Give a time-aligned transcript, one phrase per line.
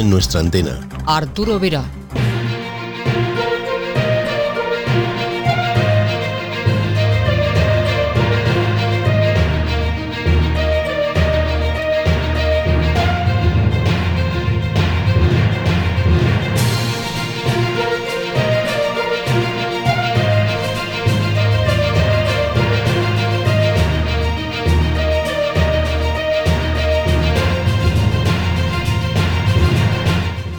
[0.00, 0.80] en nuestra antena.
[1.06, 1.84] Arturo Vera.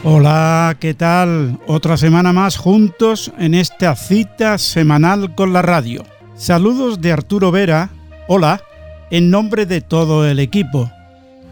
[0.08, 1.58] Hola, ¿qué tal?
[1.66, 6.04] Otra semana más juntos en esta cita semanal con la radio.
[6.36, 7.90] Saludos de Arturo Vera,
[8.28, 8.62] hola,
[9.10, 10.88] en nombre de todo el equipo.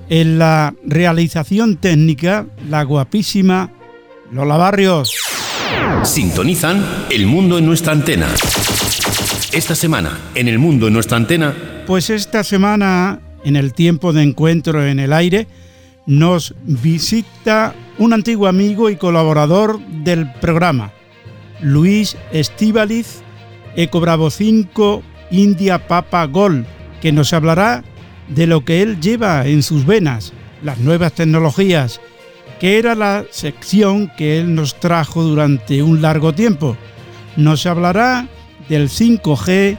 [0.08, 3.72] En la realización técnica, la guapísima
[4.30, 5.16] Lola Barrios.
[6.04, 8.28] Sintonizan El Mundo en nuestra antena.
[9.52, 11.56] Esta semana, en El Mundo en nuestra antena.
[11.88, 15.48] Pues esta semana, en el tiempo de encuentro en el aire,
[16.06, 20.92] nos visita un antiguo amigo y colaborador del programa,
[21.60, 23.22] Luis Estíbaliz,
[23.76, 26.66] Ecobravo 5, India Papa Gol,
[27.00, 27.84] que nos hablará
[28.28, 32.00] de lo que él lleva en sus venas, las nuevas tecnologías,
[32.60, 36.76] que era la sección que él nos trajo durante un largo tiempo.
[37.36, 38.28] Nos hablará
[38.68, 39.76] del 5G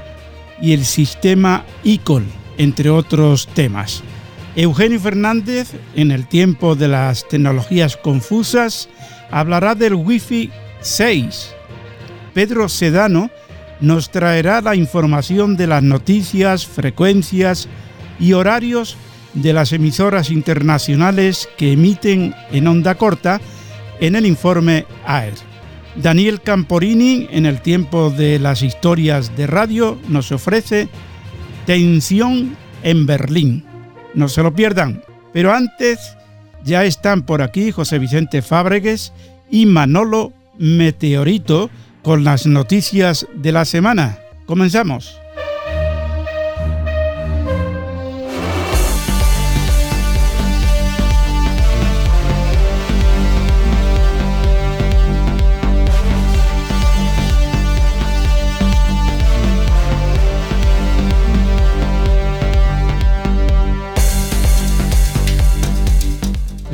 [0.61, 2.25] y el sistema ICOL,
[2.57, 4.03] entre otros temas.
[4.55, 8.87] Eugenio Fernández, en el tiempo de las tecnologías confusas,
[9.29, 11.53] hablará del Wi-Fi 6.
[12.33, 13.29] Pedro Sedano
[13.81, 17.67] nos traerá la información de las noticias, frecuencias
[18.17, 18.95] y horarios
[19.33, 23.41] de las emisoras internacionales que emiten en onda corta
[23.99, 25.33] en el informe AER.
[25.97, 30.87] Daniel Camporini, en el tiempo de las historias de radio, nos ofrece
[31.65, 33.74] Tensión en Berlín.
[34.15, 35.03] No se lo pierdan.
[35.33, 36.15] Pero antes
[36.63, 39.13] ya están por aquí José Vicente Fábregues
[39.49, 41.69] y Manolo Meteorito
[42.01, 44.19] con las noticias de la semana.
[44.45, 45.19] Comenzamos.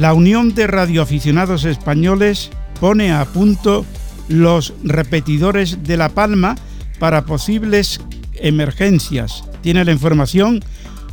[0.01, 3.85] La Unión de Radioaficionados Españoles pone a punto
[4.29, 6.55] los repetidores de La Palma
[6.97, 8.01] para posibles
[8.33, 9.43] emergencias.
[9.61, 10.63] Tiene la información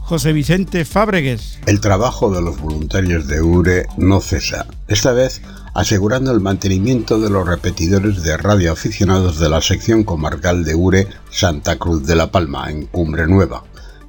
[0.00, 1.58] José Vicente Fábregues.
[1.66, 5.42] El trabajo de los voluntarios de URE no cesa, esta vez
[5.74, 11.76] asegurando el mantenimiento de los repetidores de radioaficionados de la sección comarcal de URE Santa
[11.76, 13.64] Cruz de la Palma, en Cumbre Nueva.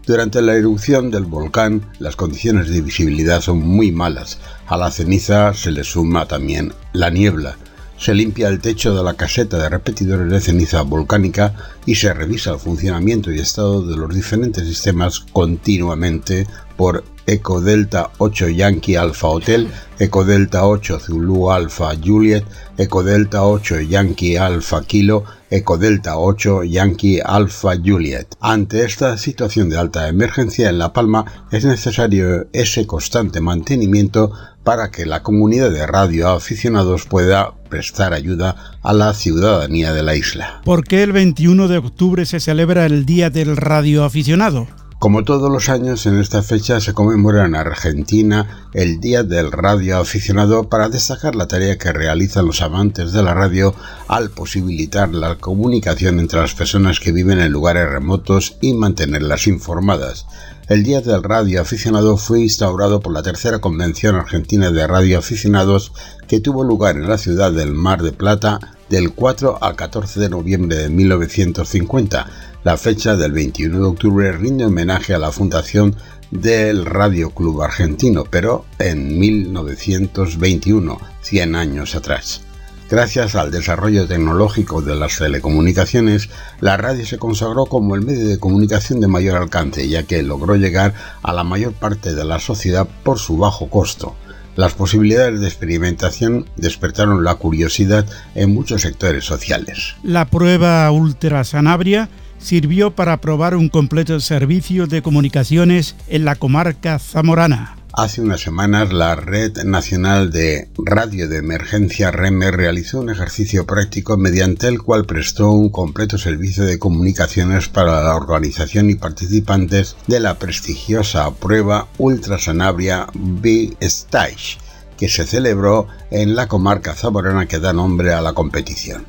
[0.10, 4.40] Durante la erupción del volcán, las condiciones de visibilidad son muy malas.
[4.66, 7.58] A la ceniza se le suma también la niebla.
[8.00, 11.54] Se limpia el techo de la caseta de repetidores de ceniza volcánica
[11.86, 18.10] y se revisa el funcionamiento y estado de los diferentes sistemas continuamente por Eco Delta
[18.18, 19.68] 8 Yankee Alpha Hotel,
[20.00, 22.46] Eco Delta 8 Zulu Alpha Juliet,
[22.78, 28.36] Eco Delta 8 Yankee Alpha Kilo, Eco Delta 8 Yankee Alpha Juliet.
[28.40, 34.32] Ante esta situación de alta emergencia en La Palma es necesario ese constante mantenimiento
[34.70, 40.62] para que la comunidad de radioaficionados pueda prestar ayuda a la ciudadanía de la isla.
[40.64, 44.68] ¿Por qué el 21 de octubre se celebra el Día del Radioaficionado?
[45.00, 49.98] Como todos los años, en esta fecha se conmemora en Argentina el Día del Radio
[49.98, 53.74] Aficionado para destacar la tarea que realizan los amantes de la radio
[54.08, 60.28] al posibilitar la comunicación entre las personas que viven en lugares remotos y mantenerlas informadas.
[60.70, 65.92] El Día del Radio Aficionado fue instaurado por la tercera Convención Argentina de Radio Aficionados
[66.28, 70.30] que tuvo lugar en la ciudad del Mar de Plata del 4 al 14 de
[70.30, 72.30] noviembre de 1950
[72.64, 75.96] la fecha del 21 de octubre rinde homenaje a la fundación
[76.30, 82.44] del Radio Club Argentino, pero en 1921, 100 años atrás.
[82.90, 88.40] Gracias al desarrollo tecnológico de las telecomunicaciones, la radio se consagró como el medio de
[88.40, 92.88] comunicación de mayor alcance, ya que logró llegar a la mayor parte de la sociedad
[93.04, 94.16] por su bajo costo.
[94.56, 99.96] Las posibilidades de experimentación despertaron la curiosidad en muchos sectores sociales.
[100.02, 102.10] La prueba Ultra Sanabria
[102.40, 107.79] sirvió para probar un completo servicio de comunicaciones en la comarca zamorana.
[107.94, 114.16] Hace unas semanas la Red Nacional de Radio de Emergencia REME realizó un ejercicio práctico
[114.16, 120.20] mediante el cual prestó un completo servicio de comunicaciones para la organización y participantes de
[120.20, 124.60] la prestigiosa prueba Ultrasanabria B-Stage
[124.96, 129.06] que se celebró en la comarca zamorana que da nombre a la competición.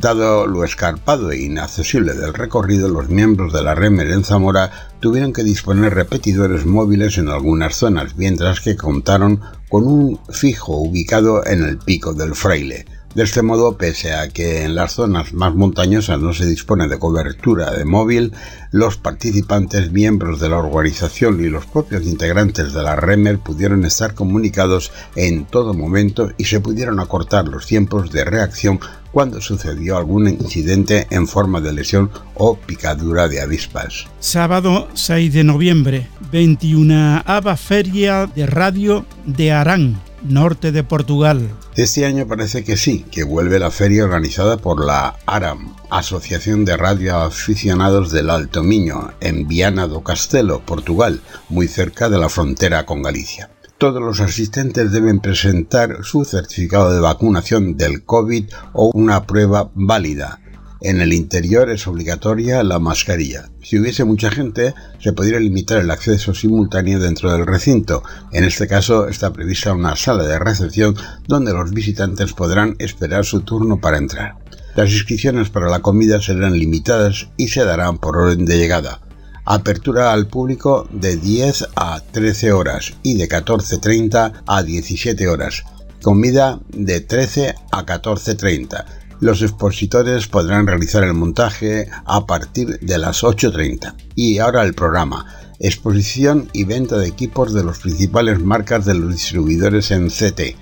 [0.00, 5.32] Dado lo escarpado e inaccesible del recorrido, los miembros de la Remer en Zamora tuvieron
[5.32, 11.64] que disponer repetidores móviles en algunas zonas, mientras que contaron con un fijo ubicado en
[11.64, 12.84] el pico del Fraile.
[13.14, 17.00] De este modo, pese a que en las zonas más montañosas no se dispone de
[17.00, 18.32] cobertura de móvil,
[18.70, 24.14] los participantes, miembros de la organización y los propios integrantes de la REMER pudieron estar
[24.14, 28.78] comunicados en todo momento y se pudieron acortar los tiempos de reacción
[29.10, 34.06] cuando sucedió algún incidente en forma de lesión o picadura de avispas.
[34.20, 37.24] Sábado 6 de noviembre, 21
[37.56, 41.50] Feria de Radio de Arán, norte de Portugal.
[41.76, 46.76] Este año parece que sí, que vuelve la feria organizada por la ARAM, Asociación de
[46.76, 53.02] Radioaficionados del Alto Miño, en Viana do Castelo, Portugal, muy cerca de la frontera con
[53.02, 53.50] Galicia.
[53.78, 58.44] Todos los asistentes deben presentar su certificado de vacunación del COVID
[58.74, 60.40] o una prueba válida
[60.80, 63.50] en el interior es obligatoria la mascarilla.
[63.62, 68.02] Si hubiese mucha gente, se podría limitar el acceso simultáneo dentro del recinto.
[68.32, 70.96] En este caso está prevista una sala de recepción
[71.26, 74.36] donde los visitantes podrán esperar su turno para entrar.
[74.74, 79.00] Las inscripciones para la comida serán limitadas y se darán por orden de llegada.
[79.44, 85.64] Apertura al público de 10 a 13 horas y de 14.30 a 17 horas.
[86.02, 93.22] Comida de 13 a 14.30 los expositores podrán realizar el montaje a partir de las
[93.22, 93.94] 8.30.
[94.14, 95.26] Y ahora el programa.
[95.58, 100.56] Exposición y venta de equipos de los principales marcas de los distribuidores en CT.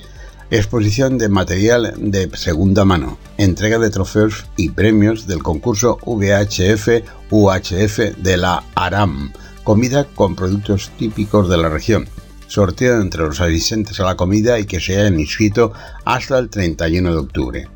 [0.51, 3.19] Exposición de material de segunda mano.
[3.37, 9.33] Entrega de trofeos y premios del concurso VHF UHF de la ARAM.
[9.63, 12.09] Comida con productos típicos de la región
[12.49, 15.73] sorteo entre los asistentes a la comida y que se hayan inscrito
[16.05, 17.69] hasta el 31 de octubre.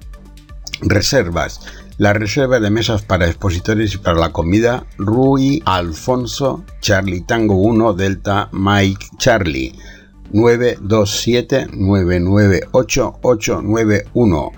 [0.82, 1.60] Reservas.
[1.98, 7.94] La reserva de mesas para expositores y para la comida Rui Alfonso Charlie Tango 1
[7.94, 9.74] Delta Mike Charlie.
[10.32, 14.50] 927 998 891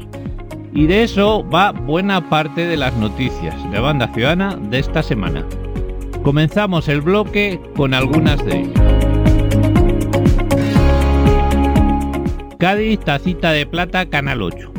[0.74, 5.42] Y de eso va buena parte de las noticias de Banda Ciudadana de esta semana.
[6.22, 8.87] Comenzamos el bloque con algunas de.
[12.58, 14.72] Cádiz, tacita de plata, Canal 8.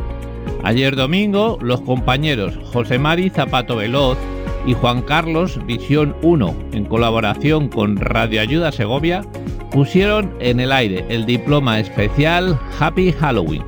[0.66, 4.18] Ayer domingo, los compañeros José Mari Zapato Veloz
[4.66, 9.22] y Juan Carlos Visión 1, en colaboración con Radio Ayuda Segovia,
[9.72, 13.64] pusieron en el aire el diploma especial Happy Halloween.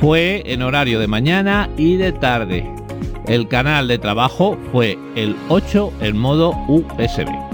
[0.00, 2.64] Fue en horario de mañana y de tarde.
[3.26, 7.53] El canal de trabajo fue el 8 en modo USB.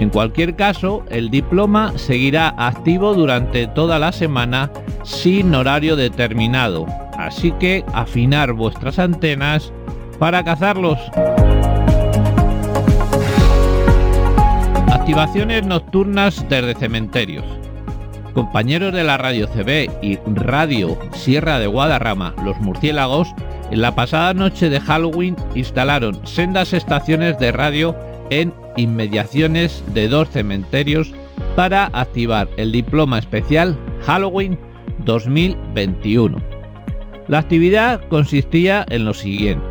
[0.00, 4.70] En cualquier caso, el diploma seguirá activo durante toda la semana
[5.02, 6.86] sin horario determinado,
[7.18, 9.74] así que afinar vuestras antenas
[10.18, 10.98] para cazarlos.
[14.90, 17.44] Activaciones nocturnas desde cementerios.
[18.32, 23.28] Compañeros de la Radio CB y Radio Sierra de Guadarrama, los murciélagos,
[23.70, 27.94] en la pasada noche de Halloween instalaron sendas estaciones de radio
[28.30, 31.12] en inmediaciones de dos cementerios
[31.56, 34.58] para activar el diploma especial Halloween
[35.04, 36.38] 2021.
[37.28, 39.64] La actividad consistía en lo siguiente.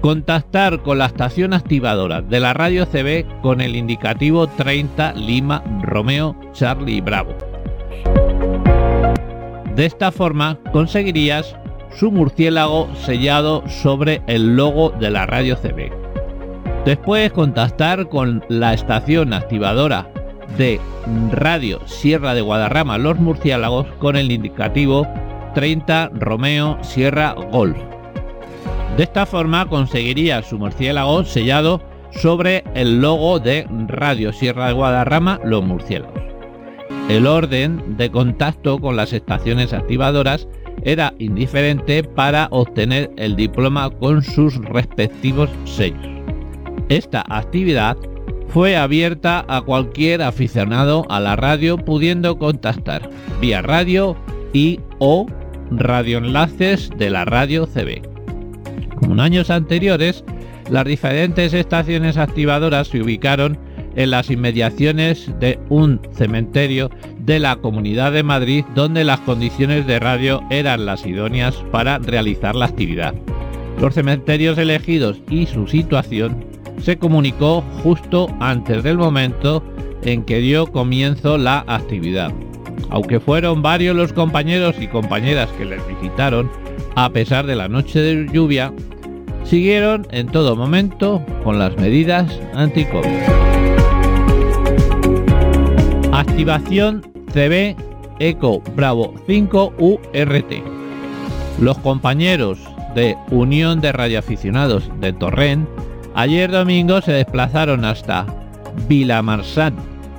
[0.00, 6.36] Contactar con la estación activadora de la radio CB con el indicativo 30 Lima Romeo
[6.52, 7.36] Charlie Bravo.
[9.74, 11.56] De esta forma conseguirías
[11.96, 16.07] su murciélago sellado sobre el logo de la radio CB.
[16.88, 20.10] Después contactar con la estación activadora
[20.56, 20.80] de
[21.32, 25.06] Radio Sierra de Guadarrama Los Murciélagos con el indicativo
[25.54, 27.76] 30 Romeo Sierra Golf.
[28.96, 35.40] De esta forma conseguiría su murciélago sellado sobre el logo de Radio Sierra de Guadarrama
[35.44, 36.22] Los Murciélagos.
[37.10, 40.48] El orden de contacto con las estaciones activadoras
[40.84, 46.17] era indiferente para obtener el diploma con sus respectivos sellos.
[46.88, 47.98] Esta actividad
[48.48, 54.16] fue abierta a cualquier aficionado a la radio pudiendo contactar vía radio
[54.54, 55.26] y o
[55.70, 58.02] radioenlaces de la radio CB.
[58.96, 60.24] Como en años anteriores,
[60.70, 63.58] las diferentes estaciones activadoras se ubicaron
[63.94, 69.98] en las inmediaciones de un cementerio de la Comunidad de Madrid donde las condiciones de
[69.98, 73.14] radio eran las idóneas para realizar la actividad.
[73.78, 76.47] Los cementerios elegidos y su situación
[76.80, 79.62] se comunicó justo antes del momento
[80.02, 82.32] en que dio comienzo la actividad.
[82.90, 86.50] Aunque fueron varios los compañeros y compañeras que les visitaron,
[86.94, 88.72] a pesar de la noche de lluvia,
[89.44, 93.08] siguieron en todo momento con las medidas anti-COVID.
[96.12, 97.76] Activación CB
[98.20, 100.52] ECO Bravo 5 URT.
[101.60, 102.58] Los compañeros
[102.94, 105.68] de Unión de Radioaficionados de Torrent
[106.14, 108.26] ayer domingo se desplazaron hasta
[108.88, 109.74] Vilamarsat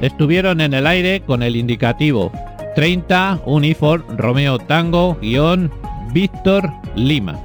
[0.00, 2.30] Estuvieron en el aire con el indicativo
[2.74, 5.70] 30 Uniform Romeo Tango guion
[6.12, 7.38] Víctor Lima.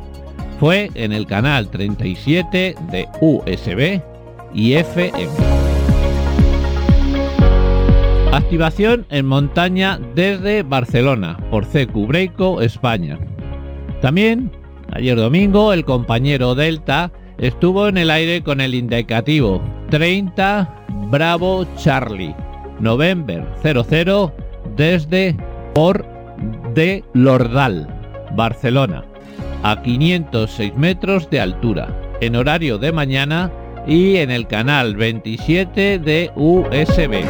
[0.60, 4.02] Fue en el canal 37 de USB
[4.54, 5.59] y FM.
[8.32, 13.18] Activación en montaña desde Barcelona por CQ Breiko, España.
[14.02, 14.52] También,
[14.92, 22.36] ayer domingo, el compañero Delta estuvo en el aire con el indicativo 30 Bravo Charlie,
[22.80, 24.32] November 00
[24.78, 25.36] desde
[25.74, 26.06] por
[26.76, 27.88] de Lordal,
[28.36, 29.06] Barcelona,
[29.64, 31.88] a 506 metros de altura,
[32.22, 33.52] en horario de mañana
[33.88, 37.26] y en el canal 27 de USB.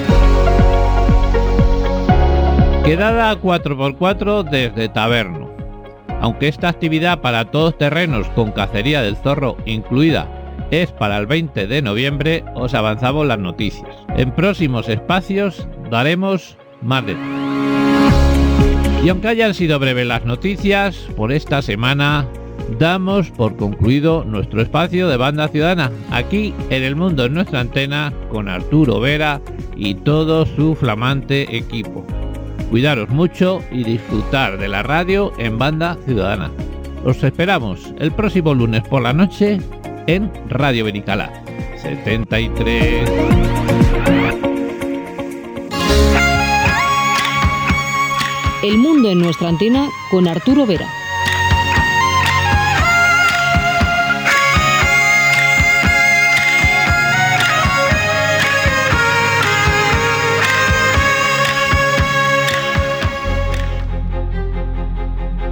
[2.89, 5.51] Quedada 4x4 desde Taberno.
[6.21, 10.27] Aunque esta actividad para todos terrenos con cacería del zorro incluida
[10.71, 13.95] es para el 20 de noviembre, os avanzamos las noticias.
[14.17, 17.27] En próximos espacios daremos más detalles.
[19.03, 22.25] Y aunque hayan sido breves las noticias, por esta semana
[22.79, 28.11] damos por concluido nuestro espacio de banda ciudadana, aquí en el mundo en nuestra antena,
[28.29, 29.41] con Arturo Vera
[29.77, 32.03] y todo su flamante equipo.
[32.69, 36.51] Cuidaros mucho y disfrutar de la radio en banda ciudadana.
[37.03, 39.59] Os esperamos el próximo lunes por la noche
[40.05, 41.43] en Radio Benicalá
[41.81, 43.09] 73.
[48.61, 50.98] El mundo en nuestra antena con Arturo Vera.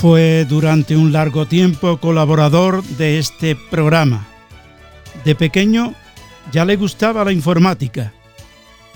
[0.00, 4.26] Fue durante un largo tiempo colaborador de este programa.
[5.24, 5.94] De pequeño
[6.52, 8.12] ya le gustaba la informática.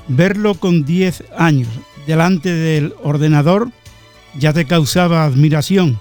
[0.09, 1.71] Verlo con 10 años
[2.07, 3.71] delante del ordenador
[4.39, 5.99] ya te causaba admiración,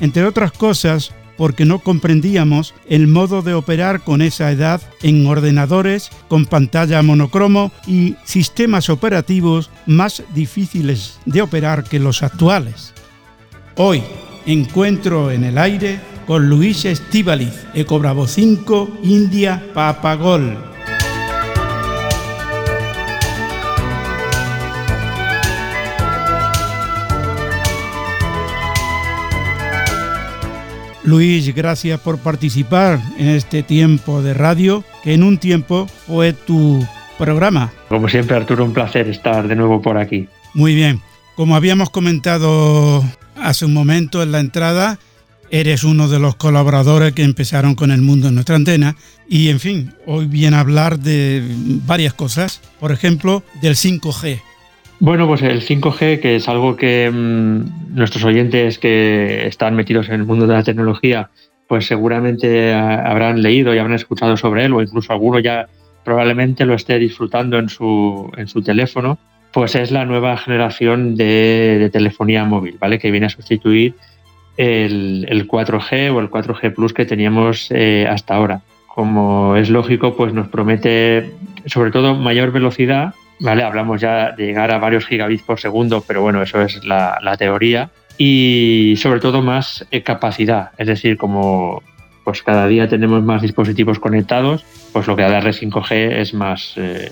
[0.00, 6.10] entre otras cosas porque no comprendíamos el modo de operar con esa edad en ordenadores
[6.28, 12.92] con pantalla monocromo y sistemas operativos más difíciles de operar que los actuales.
[13.76, 14.02] Hoy,
[14.46, 20.56] encuentro en el aire con Luis Estíbaliz, Ecobravo 5, India, Papagol.
[31.04, 36.84] Luis, gracias por participar en este tiempo de radio, que en un tiempo fue tu
[37.16, 37.72] programa.
[37.88, 40.28] Como siempre, Arturo, un placer estar de nuevo por aquí.
[40.52, 41.00] Muy bien.
[41.36, 43.04] Como habíamos comentado
[43.36, 44.98] hace un momento en la entrada,
[45.50, 48.96] eres uno de los colaboradores que empezaron con el mundo en nuestra antena.
[49.28, 51.42] Y en fin, hoy viene a hablar de
[51.86, 54.40] varias cosas, por ejemplo, del 5G.
[54.98, 60.14] Bueno, pues el 5G, que es algo que mm, nuestros oyentes que están metidos en
[60.14, 61.30] el mundo de la tecnología,
[61.68, 65.68] pues seguramente habrán leído y habrán escuchado sobre él, o incluso alguno ya
[66.04, 69.18] probablemente lo esté disfrutando en su, en su teléfono,
[69.56, 72.98] pues es la nueva generación de, telefonía móvil, ¿vale?
[72.98, 73.94] Que viene a sustituir
[74.58, 78.60] el, 4G o el 4G Plus que teníamos eh, hasta ahora.
[78.86, 81.30] Como es lógico, pues nos promete
[81.64, 83.62] sobre todo mayor velocidad, ¿vale?
[83.62, 87.88] Hablamos ya de llegar a varios gigabits por segundo, pero bueno, eso es la, teoría.
[88.18, 91.82] Y sobre todo más eh, capacidad, es decir, como
[92.24, 96.74] pues cada día tenemos más dispositivos conectados, pues lo que da red 5G es más,
[96.76, 97.10] eh,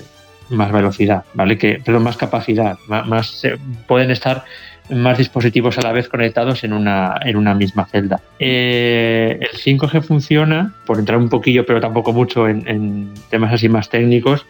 [0.49, 1.57] más velocidad, ¿vale?
[1.57, 3.41] Que, perdón, más capacidad, más,
[3.87, 4.45] pueden estar
[4.89, 8.21] más dispositivos a la vez conectados en una, en una misma celda.
[8.39, 13.89] Eh, el 5G funciona, por entrar un poquillo, pero tampoco mucho en, temas así más
[13.89, 14.45] técnicos,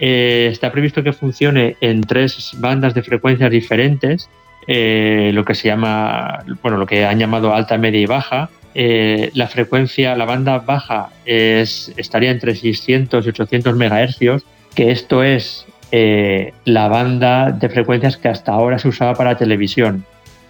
[0.00, 4.28] eh, está previsto que funcione en tres bandas de frecuencias diferentes,
[4.66, 8.50] eh, lo que se llama, bueno, lo que han llamado alta, media y baja.
[8.74, 14.44] la frecuencia, la banda baja es, estaría entre 600 y 800 megahercios,
[14.74, 20.04] que esto es eh, la banda de frecuencias que hasta ahora se usaba para televisión.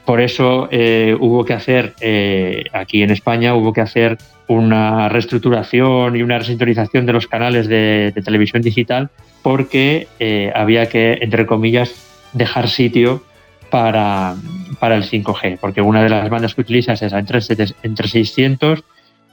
[0.05, 6.17] Por eso eh, hubo que hacer, eh, aquí en España, hubo que hacer una reestructuración
[6.17, 9.11] y una resintonización de los canales de, televisión digital
[9.43, 10.09] porque
[10.55, 11.95] había que, entre comillas,
[12.33, 13.23] dejar sitio
[13.71, 14.35] para,
[14.81, 17.41] el 5G, porque una de las bandas que utilizas es entre,
[17.83, 18.83] entre 600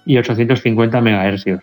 [0.05, 1.61] y 850 megahercios.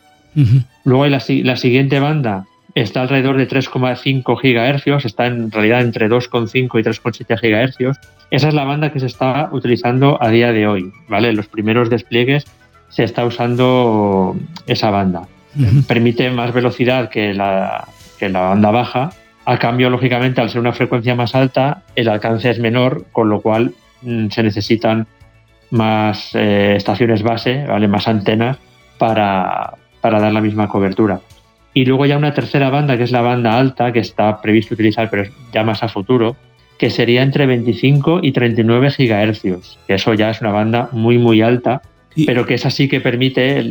[0.84, 6.08] Luego hay la, la, siguiente banda está alrededor de 3,5 GHz, está en realidad entre
[6.08, 7.98] 2,5 y 3,7 GHz.
[8.30, 11.32] Esa es la banda que se está utilizando a día de hoy, ¿vale?
[11.32, 12.46] Los primeros despliegues
[12.88, 15.22] se está usando esa banda.
[15.86, 19.10] Permite más velocidad que la, que la banda baja.
[19.44, 23.40] A cambio, lógicamente, al ser una frecuencia más alta, el alcance es menor, con lo
[23.40, 25.06] cual mm, se necesitan
[25.70, 27.88] más eh, estaciones base, ¿vale?
[27.88, 28.58] más antenas
[28.98, 31.20] para, para dar la misma cobertura.
[31.74, 35.08] Y luego ya una tercera banda, que es la banda alta, que está previsto utilizar,
[35.10, 36.36] pero ya más a futuro,
[36.78, 39.78] que sería entre 25 y 39 gigahercios.
[39.88, 41.82] Eso ya es una banda muy, muy alta,
[42.26, 43.64] pero que es así que permite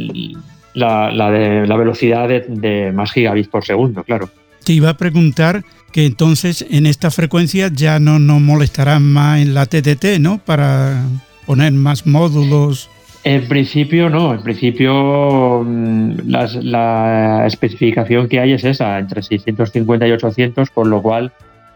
[0.74, 4.30] la, la, velocidad de, más gigabits por segundo, claro.
[4.64, 9.54] Te iba a preguntar que entonces en esta frecuencia ya no nos molestarán más en
[9.54, 10.38] la TTT, ¿no?
[10.38, 11.04] Para
[11.46, 12.90] poner más módulos.
[13.24, 20.12] En principio no, en principio mm, la especificación que hay es esa, entre 650 y
[20.12, 21.32] 800, con lo cual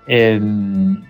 [0.08, 1.04] em,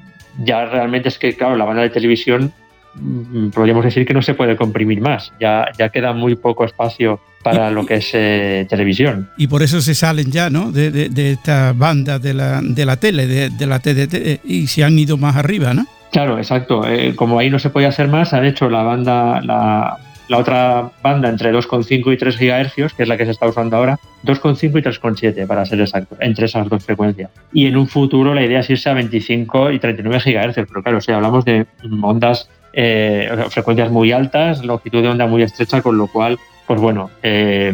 [0.44, 2.52] ya realmente es que, claro, la banda de televisión
[2.96, 7.22] mm, podríamos decir que no se puede comprimir más, ya, ya queda muy poco espacio
[7.42, 9.30] para lo que es eh, televisión.
[9.38, 10.72] Y por eso se salen ya, ¿no?
[10.72, 15.00] De, esta banda de la, de la tele, de, de la TDT, y se han
[15.00, 15.86] ido más arriba, ¿no?
[16.12, 16.88] Claro, exacto.
[16.88, 20.92] Eh, como ahí no se podía hacer más, han hecho la banda, la, la otra
[21.04, 24.80] banda entre 2,5 y 3 GHz, que es la que se está usando ahora, 2,5
[24.80, 27.30] y 3,7 para ser exacto, entre esas dos frecuencias.
[27.54, 31.02] Y en un futuro la idea es irse a 25 y 39 GHz, pero claro,
[31.02, 31.66] si hablamos de
[32.02, 37.10] ondas, eh, frecuencias muy altas, longitud de onda muy estrecha, con lo cual, pues bueno,
[37.24, 37.74] eh,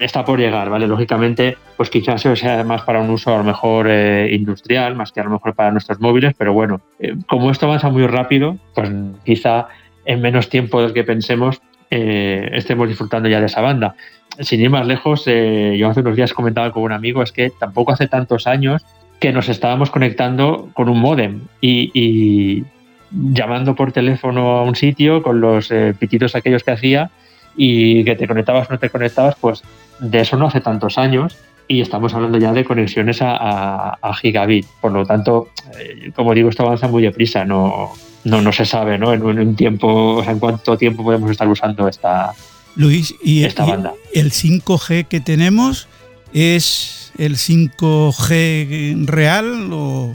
[0.00, 0.86] está por llegar, ¿vale?
[0.88, 5.20] Lógicamente, pues quizás sea más para un uso a lo mejor eh, industrial, más que
[5.20, 6.80] a lo mejor para nuestros móviles, pero bueno,
[7.28, 8.90] como esto avanza muy rápido, pues
[9.24, 9.68] quizá
[10.04, 11.60] en menos tiempo del que pensemos
[11.94, 13.94] eh, estemos disfrutando ya de esa banda.
[14.40, 17.50] Sin ir más lejos, eh, yo hace unos días comentaba con un amigo, es que
[17.50, 18.82] tampoco hace tantos años
[19.20, 22.64] que nos estábamos conectando con un modem y,
[23.10, 27.10] llamando por teléfono a un sitio con los eh, pititos aquellos que hacía
[27.58, 29.62] y que te conectabas o no te conectabas, pues
[29.98, 31.36] de eso no hace tantos años
[31.68, 34.64] y estamos hablando ya de conexiones a, a gigabit.
[34.80, 35.48] Por lo tanto,
[36.14, 37.92] como digo, esto avanza muy deprisa, no,
[38.24, 39.12] no, no se sabe, ¿no?
[39.12, 42.32] En un tiempo, en cuánto tiempo podemos estar usando esta,
[42.76, 43.92] Luis, y, esta banda.
[44.14, 45.88] el 5G que tenemos
[46.32, 50.12] es el 5G real o,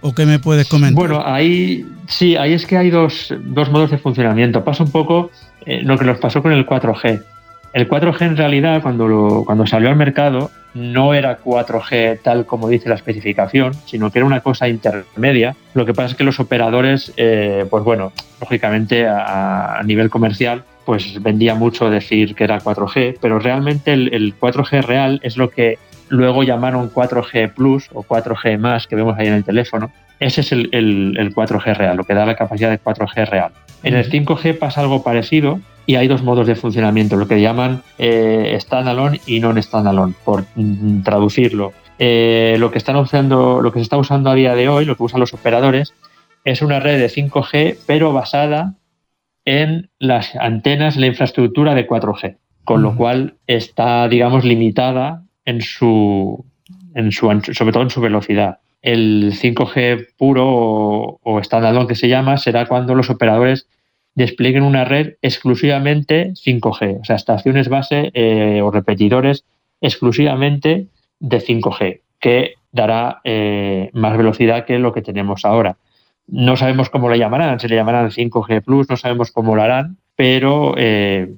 [0.00, 0.98] o qué me puedes comentar?
[0.98, 4.64] Bueno, ahí sí, ahí es que hay dos, dos modos de funcionamiento.
[4.64, 5.30] Pasa un poco
[5.66, 7.22] eh, lo que nos pasó con el 4G.
[7.72, 12.88] El 4G en realidad, cuando, cuando salió al mercado, no era 4G tal como dice
[12.88, 15.56] la especificación, sino que era una cosa intermedia.
[15.74, 21.22] Lo que pasa es que los operadores, eh, pues bueno, lógicamente a, nivel comercial, pues
[21.22, 25.78] vendía mucho decir que era 4G, pero realmente el, 4G real es lo que
[26.08, 29.92] luego llamaron 4G Plus o 4G más que vemos ahí en el teléfono.
[30.18, 33.52] Ese es el, el 4G real, lo que da la capacidad de 4G real.
[33.82, 37.82] En el 5G pasa algo parecido y hay dos modos de funcionamiento, lo que llaman
[37.98, 41.72] eh, standalone y non-standalone, por mm, traducirlo.
[41.98, 44.96] Eh, lo, que están usando, lo que se está usando a día de hoy, lo
[44.96, 45.92] que usan los operadores,
[46.44, 48.74] es una red de 5G, pero basada
[49.44, 56.44] en las antenas, la infraestructura de 4G, con lo cual está, digamos, limitada en su,
[56.94, 58.58] en su, sobre todo en su velocidad.
[58.80, 63.66] El 5G puro o, o standalone que se llama será cuando los operadores
[64.14, 69.44] desplieguen una red exclusivamente 5G, o sea, estaciones base eh, o repetidores
[69.80, 70.86] exclusivamente
[71.20, 75.76] de 5G, que dará eh, más velocidad que lo que tenemos ahora.
[76.26, 79.96] No sabemos cómo lo llamarán, se le llamarán 5G Plus, no sabemos cómo lo harán,
[80.16, 81.28] pero eh,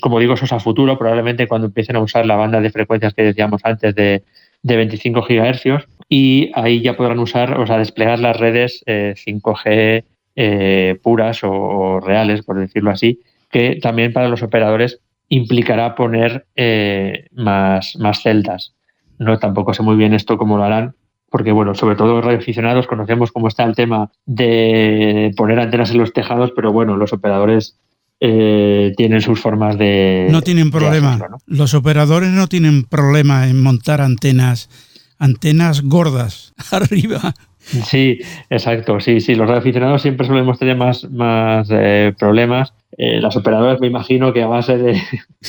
[0.00, 3.14] como digo, eso es a futuro, probablemente cuando empiecen a usar la banda de frecuencias
[3.14, 4.22] que decíamos antes de,
[4.62, 10.04] de 25 GHz y ahí ya podrán usar, o sea, desplegar las redes 5G
[10.40, 13.18] eh, puras o, reales, por decirlo así,
[13.50, 18.72] que también para los operadores implicará poner eh, más, más celdas.
[19.18, 20.94] No tampoco sé muy bien esto cómo lo harán,
[21.28, 25.98] porque bueno, sobre todo los radioaficionados conocemos cómo está el tema de poner antenas en
[25.98, 27.76] los tejados, pero bueno, los operadores
[28.20, 30.28] eh, tienen sus formas de...
[30.30, 31.18] No tienen problema.
[31.46, 34.70] Los operadores no tienen problema en montar antenas,
[35.18, 37.34] antenas gordas arriba
[37.68, 38.98] Sí, exacto.
[39.00, 39.34] Sí, sí.
[39.34, 42.72] Los aficionados siempre solemos tener más, más eh, problemas.
[42.96, 45.00] Eh, las operadoras me imagino que a base de,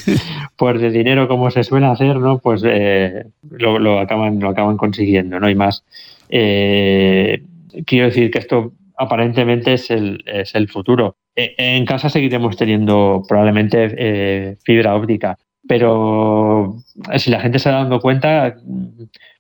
[0.58, 2.40] pues de dinero, como se suele hacer, ¿no?
[2.40, 5.48] Pues eh, lo, acaban, lo acaban consiguiendo, ¿no?
[5.48, 5.84] hay más.
[6.30, 11.16] quiero decir que esto aparentemente es el, es el futuro.
[11.36, 16.76] En casa seguiremos teniendo probablemente fibra óptica, pero
[17.16, 18.58] si la gente se ha dando cuenta,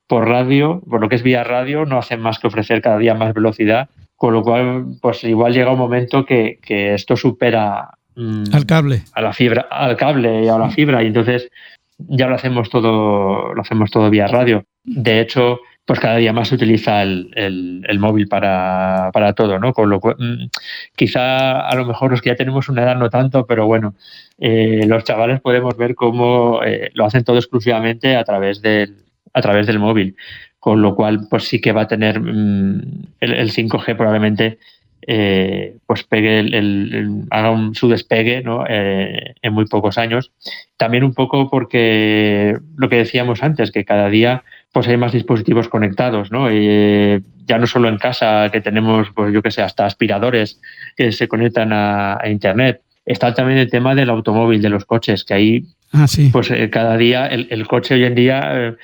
[0.09, 3.13] por radio, por lo que es vía radio, no hacen más que ofrecer cada día
[3.13, 8.65] más velocidad, con lo cual, pues igual llega un momento que, esto supera mm, al
[8.65, 11.51] cable, a la fibra, al cable y a la fibra, y entonces
[11.99, 14.63] ya lo hacemos todo, lo hacemos todo vía radio.
[14.83, 19.73] De hecho, pues cada día más se utiliza el, móvil para, todo, ¿no?
[19.73, 20.49] Con lo cual, mm,
[20.95, 23.93] quizá a lo mejor los que ya tenemos una edad no tanto, pero bueno,
[24.39, 29.41] eh, los chavales podemos ver cómo eh, lo hacen todo exclusivamente a través del, a
[29.41, 30.15] través del móvil,
[30.59, 32.81] con lo cual pues sí que va a tener mm,
[33.21, 34.59] el, 5G probablemente
[35.07, 38.65] eh, pues pegue el, haga un, su despegue ¿no?
[38.67, 40.31] Eh, en muy pocos años.
[40.77, 45.67] También un poco porque lo que decíamos antes, que cada día pues hay más dispositivos
[45.67, 46.47] conectados, ¿no?
[46.51, 50.61] Eh, ya no solo en casa, que tenemos, pues yo que sé, hasta aspiradores
[50.95, 52.81] que se conectan a, internet.
[53.03, 57.25] Está también el tema del automóvil, de los coches, que ahí, ah, pues cada día,
[57.25, 58.75] el, el, coche hoy en día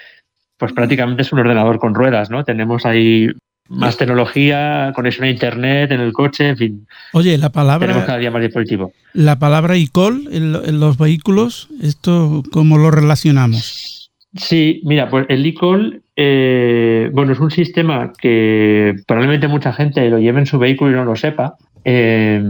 [0.57, 2.43] pues prácticamente es un ordenador con ruedas, ¿no?
[2.43, 3.29] Tenemos ahí
[3.67, 6.87] más tecnología, conexión a internet en el coche, en fin.
[7.13, 7.87] Oye, la palabra.
[7.87, 8.93] Tenemos cada día más dispositivo.
[9.13, 14.11] La palabra ICOL en, los vehículos, ¿esto cómo lo relacionamos?
[14.35, 20.19] Sí, mira, pues el ICOL, eh, bueno, es un sistema que probablemente mucha gente lo
[20.19, 21.55] lleve en su vehículo y no lo sepa.
[21.85, 22.43] Eh,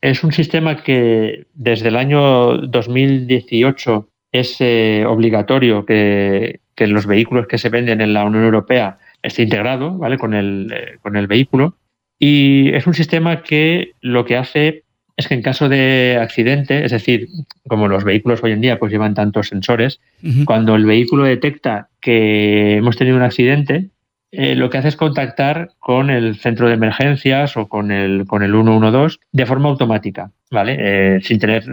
[0.00, 7.46] es un sistema que desde el año 2018 es eh, obligatorio que, que los vehículos
[7.46, 10.18] que se venden en la Unión Europea esté integrado ¿vale?
[10.18, 11.76] con, el, eh, con el vehículo.
[12.18, 14.84] Y es un sistema que lo que hace
[15.16, 17.28] es que en caso de accidente, es decir,
[17.68, 20.00] como los vehículos hoy en día pues llevan tantos sensores,
[20.44, 23.90] cuando el vehículo detecta que hemos tenido un accidente,
[24.32, 28.42] eh, lo que hace es contactar con el centro de emergencias o con el, con
[28.42, 30.76] el 112 de forma automática, ¿vale?
[30.80, 31.68] Eh, sin tener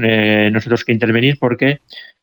[0.52, 1.80] nosotros que intervenir porque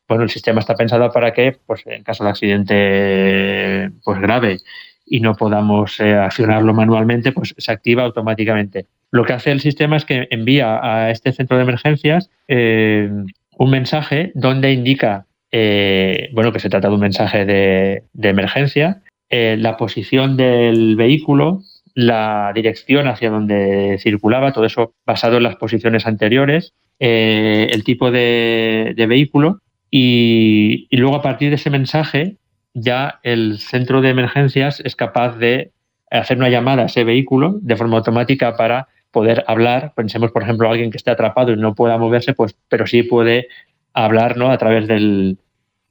[0.09, 4.57] bueno, el sistema está pensado para que, pues, en caso de accidente pues, grave
[5.05, 8.87] y no podamos eh, accionarlo manualmente, pues se activa automáticamente.
[9.11, 13.09] Lo que hace el sistema es que envía a este centro de emergencias eh,
[13.57, 19.77] un mensaje donde indica, eh, bueno, que se trata de un mensaje de, emergencia, la
[19.77, 21.61] posición del vehículo,
[21.93, 29.05] la dirección hacia donde circulaba, todo eso basado en las posiciones anteriores, el tipo de
[29.07, 29.59] vehículo
[29.91, 32.35] y, luego a partir de ese mensaje
[32.73, 35.71] ya el centro de emergencias es capaz de
[36.11, 39.93] hacer una llamada a ese vehículo de forma automática para poder hablar.
[39.95, 43.03] Pensemos, por ejemplo, a alguien que esté atrapado y no pueda moverse, pues, pero sí
[43.03, 43.47] puede
[43.93, 44.51] hablar ¿no?
[44.51, 45.37] a través del,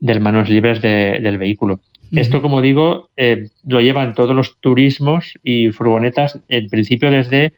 [0.01, 1.81] manos libres del vehículo.
[2.13, 7.53] Esto, como digo, eh, lo llevan todos los turismos y furgonetas, en principio desde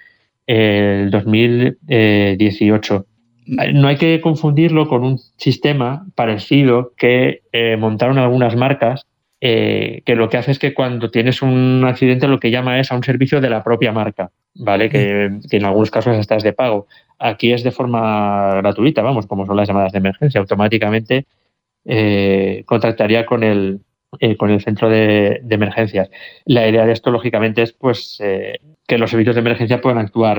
[0.46, 3.06] el 2018.
[3.50, 9.06] No hay que confundirlo con un sistema parecido que eh, montaron algunas marcas,
[9.40, 12.92] eh, que lo que hace es que cuando tienes un accidente lo que llama es
[12.92, 14.88] a un servicio de la propia marca, ¿vale?
[14.88, 16.86] Que, en algunos casos hasta es de pago.
[17.18, 21.26] aquí es de forma gratuita, vamos, como son las llamadas de emergencia, automáticamente
[21.84, 23.80] eh, contactaría con el,
[24.18, 26.10] eh, con el centro de, emergencias.
[26.44, 30.38] La idea de esto, lógicamente, es pues eh, que los servicios de emergencia puedan actuar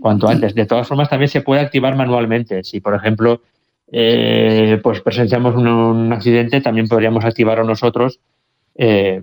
[0.00, 0.54] cuanto antes.
[0.54, 2.64] De todas formas, también se puede activar manualmente.
[2.64, 3.42] Si, por ejemplo,
[3.86, 8.20] pues presenciamos un, accidente, también podríamos activarlo nosotros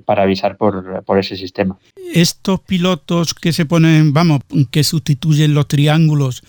[0.05, 1.77] para avisar por, por, ese sistema.
[2.13, 4.41] Estos pilotos que se ponen, vamos,
[4.71, 6.43] que sustituyen los triángulos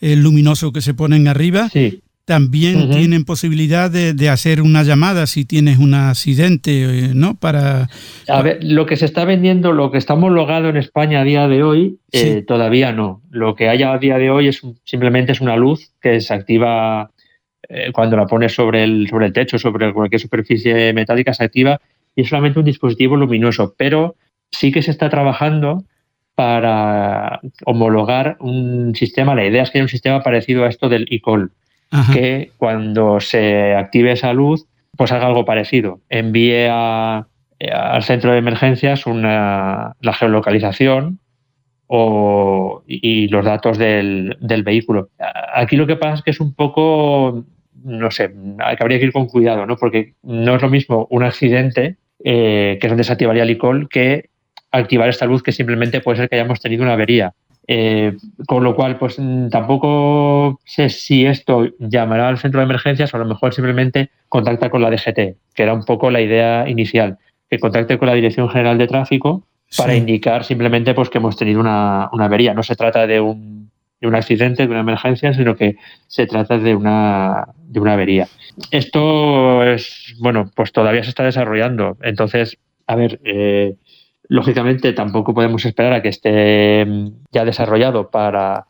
[0.00, 2.02] luminosos que se ponen arriba, sí
[2.32, 7.34] también tienen posibilidad de, hacer una llamada si tienes un accidente, eh, ¿no?
[7.34, 7.90] Para...
[8.26, 11.46] A ver, lo que se está vendiendo, lo que está homologado en España a día
[11.46, 13.20] de hoy, eh, todavía no.
[13.28, 17.10] Lo que hay a día de hoy es simplemente es una luz que se activa
[17.68, 21.82] eh, cuando la pones sobre el, sobre el techo, sobre cualquier superficie metálica, se activa
[22.16, 24.16] y es solamente un dispositivo luminoso, pero
[24.50, 25.84] sí que se está trabajando
[26.34, 31.06] para homologar un sistema, la idea es que haya un sistema parecido a esto del
[31.10, 31.52] e-call
[32.12, 36.00] que cuando se active esa luz, pues haga algo parecido.
[36.08, 41.18] Envíe al centro de emergencias una, la geolocalización
[41.86, 45.10] o, y, los datos del, vehículo.
[45.54, 47.44] Aquí lo que pasa es que es un poco,
[47.84, 49.76] no sé, que habría que ir con cuidado, ¿no?
[49.76, 53.88] Porque no es lo mismo un accidente, eh, que es donde se activaría el ICOL,
[53.88, 54.30] que
[54.70, 57.34] activar esta luz que simplemente puede ser que hayamos tenido una avería.
[57.68, 63.12] Eh, con lo cual, pues mm, tampoco sé si esto llamará al centro de emergencias
[63.14, 66.68] o a lo mejor simplemente contacta con la DGT, que era un poco la idea
[66.68, 69.46] inicial, que contacte con la Dirección General de Tráfico
[69.76, 72.52] para indicar simplemente pues, que hemos tenido una, avería.
[72.54, 73.70] No se trata de un,
[74.00, 75.76] de un, accidente, de una emergencia, sino que
[76.08, 78.28] se trata de una, de una avería.
[78.70, 81.96] Esto es, bueno, pues todavía se está desarrollando.
[82.02, 83.76] Entonces, a ver, eh,
[84.28, 88.66] Lógicamente tampoco podemos esperar a que esté mm, ya desarrollado para,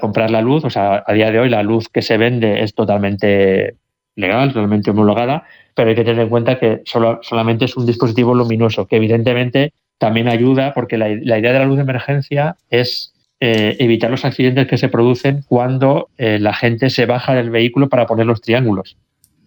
[0.00, 0.64] comprar la luz.
[0.64, 3.76] O sea, a día de hoy la luz que se vende es totalmente
[4.16, 8.34] legal, totalmente homologada, pero hay que tener en cuenta que solo, solamente es un dispositivo
[8.34, 13.76] luminoso, que evidentemente también ayuda porque la, idea de la luz de emergencia es eh,
[13.78, 18.06] evitar los accidentes que se producen cuando eh, la gente se baja del vehículo para
[18.06, 18.96] poner los triángulos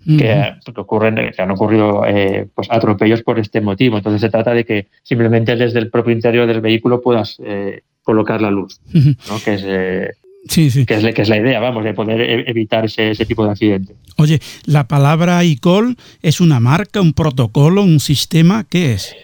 [0.06, 3.98] que, ocurren, que han ocurrido eh, pues, atropellos por este motivo.
[3.98, 8.42] Entonces se trata de que simplemente desde el propio interior del vehículo puedas eh, colocar
[8.42, 9.39] la luz, ¿no?
[9.44, 10.12] que, es, eh,
[10.48, 10.86] sí, sí.
[10.86, 13.52] Que, es, que, es, la idea, vamos, de poder e, evitar ese, ese tipo de
[13.52, 13.96] accidente.
[14.18, 19.16] Oye, la palabra ICOL es una marca, un protocolo, un sistema, ¿qué es?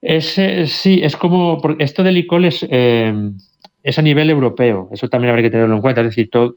[0.00, 0.36] Es,
[0.70, 5.50] sí, es como, esto del ICOL es, es a nivel europeo, eso también habrá que
[5.50, 6.54] tenerlo en cuenta, es decir, todo,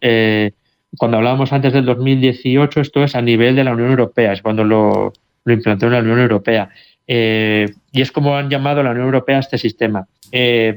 [0.97, 4.63] cuando hablábamos antes del 2018, esto es a nivel de la Unión Europea, es cuando
[4.63, 5.13] lo,
[5.45, 6.69] implantó en la Unión Europea.
[7.07, 10.07] Eh, y es como han llamado la Unión Europea a este sistema.
[10.31, 10.75] Eh,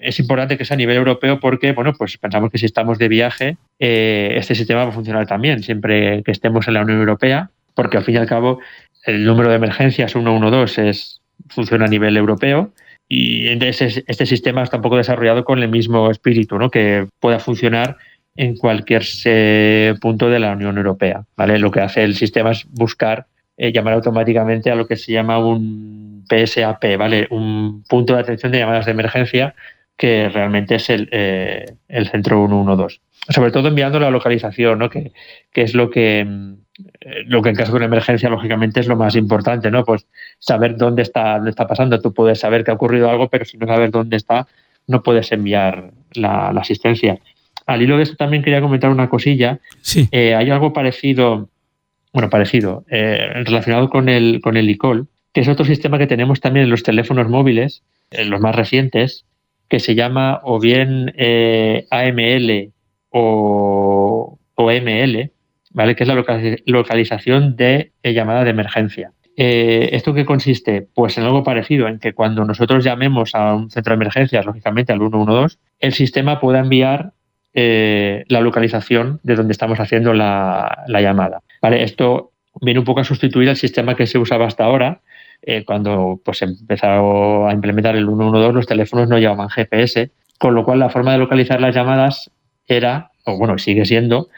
[0.00, 3.08] es importante que sea a nivel europeo porque, bueno, pues pensamos que si estamos de
[3.08, 7.50] viaje, eh, este sistema va a funcionar también, siempre que estemos en la Unión Europea,
[7.74, 8.60] porque al fin y al cabo
[9.06, 12.72] el número de emergencias 112 es, funciona a nivel europeo
[13.08, 16.70] y este, este sistema está un poco desarrollado con el mismo espíritu, ¿no?
[16.70, 17.96] que pueda funcionar
[18.36, 19.02] en cualquier
[20.00, 21.24] punto de la Unión Europea.
[21.36, 21.58] ¿vale?
[21.58, 25.38] Lo que hace el sistema es buscar eh, llamar automáticamente a lo que se llama
[25.38, 27.26] un PSAP, ¿vale?
[27.30, 29.54] un punto de atención de llamadas de emergencia
[29.96, 33.00] que realmente es el, eh, el centro 112.
[33.28, 34.88] Sobre todo enviando la localización, ¿no?
[34.88, 35.12] que,
[35.52, 38.96] que es lo que, eh, lo que en caso de una emergencia, lógicamente, es lo
[38.96, 39.84] más importante, ¿no?
[39.84, 40.06] Pues
[40.38, 42.00] saber dónde está, dónde está pasando.
[42.00, 44.46] Tú puedes saber que ha ocurrido algo, pero si no sabes dónde está,
[44.86, 47.20] no puedes enviar la asistencia
[47.70, 49.60] al hilo de esto también quería comentar una cosilla.
[49.80, 50.08] Sí.
[50.10, 51.48] Eh, hay algo parecido,
[52.12, 56.40] bueno, parecido, eh, relacionado con el, con el ICOL, que es otro sistema que tenemos
[56.40, 59.24] también en los teléfonos móviles, en los más recientes,
[59.68, 62.72] que se llama o bien eh, AML
[63.10, 65.30] o, ML,
[65.70, 65.94] ¿vale?
[65.94, 66.24] que es la
[66.66, 69.12] localización de llamada de emergencia.
[69.36, 70.86] ¿Esto qué consiste?
[70.92, 74.92] Pues en algo parecido, en que cuando nosotros llamemos a un centro de emergencias, lógicamente
[74.92, 77.12] al 112, el sistema pueda enviar
[77.52, 81.40] eh, la localización de donde estamos haciendo la, llamada.
[81.60, 81.82] ¿vale?
[81.82, 85.00] Esto viene un poco a sustituir el sistema que se usaba hasta ahora.
[85.42, 90.64] Eh, cuando pues, empezó a implementar el 112, los teléfonos no llevaban GPS, con lo
[90.64, 92.30] cual la forma de localizar las llamadas
[92.66, 94.28] era, o bueno, sigue siendo,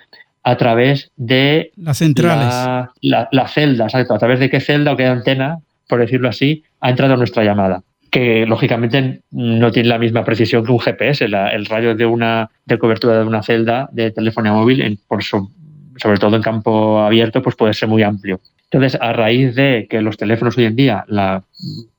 [0.44, 2.54] a través de las centrales.
[3.00, 6.90] La, la, celda, a través de qué celda o qué antena, por decirlo así, ha
[6.90, 11.24] entrado nuestra llamada que lógicamente no tiene la misma precisión que un GPS.
[11.24, 16.36] el radio de una de cobertura de una celda de telefonía móvil, por sobre todo
[16.36, 18.38] en campo abierto, pues puede ser muy amplio.
[18.70, 21.44] Entonces, a raíz de que los teléfonos hoy en día, la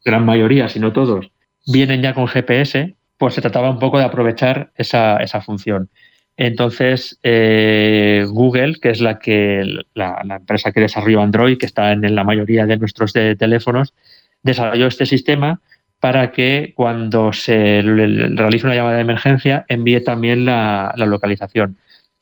[0.05, 1.31] gran mayoría, si no todos,
[1.65, 5.89] vienen ya con GPS, pues se trataba un poco de aprovechar esa, esa función.
[6.37, 9.63] Entonces, eh, Google, que es la, que,
[9.95, 13.95] la, empresa que desarrolló Android, que está en, la mayoría de nuestros teléfonos,
[14.43, 15.59] desarrolló este sistema
[16.03, 21.77] para que cuando se realice una llamada de emergencia envíe también la, localización.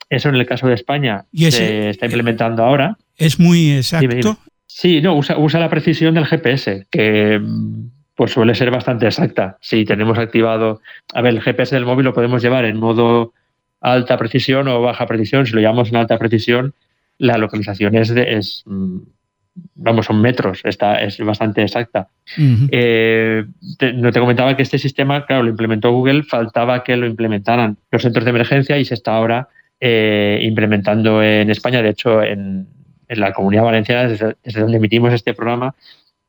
[0.08, 3.00] Eso en el caso de España se está implementando ahora.
[3.18, 4.38] ¿Es muy exacto?
[4.68, 7.42] Sí, no, usa, usa la precisión del GPS, que
[8.14, 9.58] pues suele ser bastante exacta.
[9.62, 10.82] Si tenemos activado,
[11.16, 13.34] a ver, el GPS del móvil lo podemos llevar en modo
[13.80, 15.48] alta precisión o baja precisión.
[15.48, 16.76] Si lo llamamos en alta precisión,
[17.18, 19.00] la localización es, de, es mm,
[19.76, 22.10] vamos, son metros, está, es bastante exacta.
[22.38, 23.44] Eh,
[23.96, 28.02] no te comentaba que este sistema, claro, lo implementó Google, faltaba que lo implementaran los
[28.02, 31.82] centros de emergencia y se está ahora eh, implementando en España.
[31.82, 32.68] De hecho, en,
[33.10, 35.76] la comunidad valenciana, desde, donde emitimos este programa,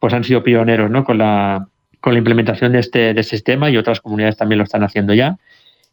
[0.00, 1.04] pues han sido pioneros ¿no?
[1.04, 1.68] con, la,
[2.00, 5.14] con la implementación de este, de este sistema y otras comunidades también lo están haciendo
[5.14, 5.38] ya.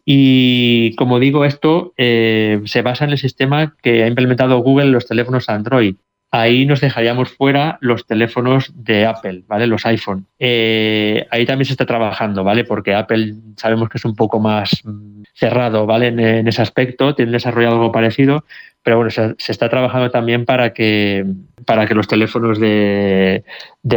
[0.03, 4.91] Y como digo, esto eh, se basa en el sistema que ha implementado Google en
[4.93, 5.95] los teléfonos Android.
[6.31, 9.65] Ahí nos dejaríamos fuera los teléfonos de Apple, ¿vale?
[9.65, 10.27] Los iPhone.
[10.37, 12.65] Eh, ahí también se está trabajando, ¿vale?
[12.65, 16.07] Porque Apple sabemos que es un poco más mm, cerrado, ¿vale?
[16.07, 18.45] En, ese aspecto, tiene desarrollado algo parecido,
[18.83, 21.25] pero bueno, se, está trabajando también para que,
[21.65, 23.43] para que los teléfonos de,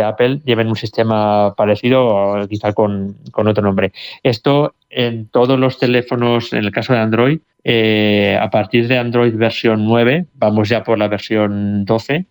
[0.05, 3.92] Apple lleven un sistema parecido, quizá con, otro nombre.
[4.22, 9.35] Esto en todos los teléfonos, en el caso de Android, eh, a partir de Android
[9.35, 12.27] versión 9, vamos ya por la versión 12,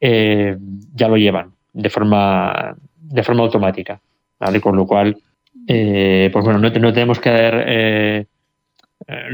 [0.00, 0.56] eh,
[0.94, 4.00] ya lo llevan de forma, de forma automática.
[4.38, 4.60] ¿vale?
[4.60, 5.16] Con lo cual,
[5.66, 8.26] eh, pues bueno, no, no tenemos que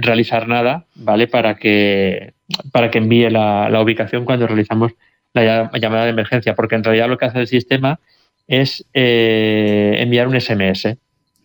[0.00, 1.28] realizar nada, ¿vale?
[1.28, 2.34] Para que
[2.72, 4.92] para que envíe la, ubicación cuando realizamos
[5.34, 8.00] la llamada de emergencia, porque en realidad lo que hace el sistema
[8.46, 10.96] es eh, enviar un SMS.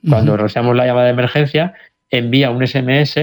[0.08, 1.74] Cuando realizamos la llamada de emergencia,
[2.10, 3.20] envía un SMS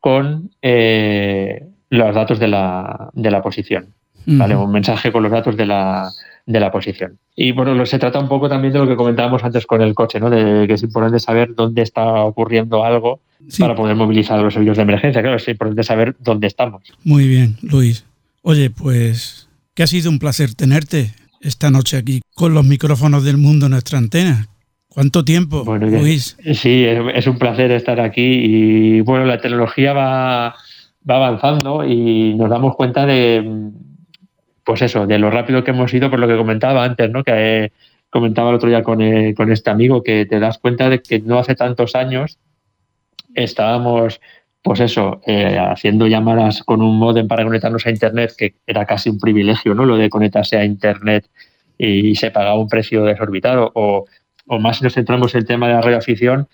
[0.00, 3.94] con eh, los datos de la, de la posición.
[4.26, 4.56] ¿vale?
[4.56, 6.10] Un mensaje con los datos de la,
[6.44, 7.18] de la posición.
[7.34, 10.20] Y bueno, se trata un poco también de lo que comentábamos antes con el coche,
[10.20, 10.28] ¿no?
[10.28, 13.20] de que es importante saber dónde está ocurriendo algo
[13.58, 15.22] para poder movilizar los servicios de emergencia.
[15.22, 16.82] Claro, es importante saber dónde estamos.
[17.04, 18.04] Muy bien, Luis.
[18.42, 19.47] Oye, pues
[19.78, 23.70] que ha sido un placer tenerte esta noche aquí con los micrófonos del mundo en
[23.70, 24.48] nuestra antena.
[24.88, 26.36] ¿Cuánto tiempo, Luis?
[26.52, 30.56] Sí, es un placer estar aquí y bueno, la tecnología va,
[31.08, 33.70] va avanzando y nos damos cuenta de,
[34.64, 37.22] pues eso, de lo rápido que hemos ido, por lo que comentaba antes, ¿no?
[37.22, 37.70] Que
[38.10, 41.20] comentaba el otro día con, eh, con este amigo, que te das cuenta de que
[41.20, 42.36] no hace tantos años
[43.34, 44.20] estábamos,
[44.68, 49.08] pues eso, eh, haciendo llamadas con un modem para conectarnos a Internet, que era casi
[49.08, 49.86] un privilegio, ¿no?
[49.86, 51.26] Lo de conectarse a Internet
[51.78, 53.72] y se pagaba un precio desorbitado.
[53.74, 54.04] O,
[54.46, 56.48] o más si nos centramos en el tema de la radioafición,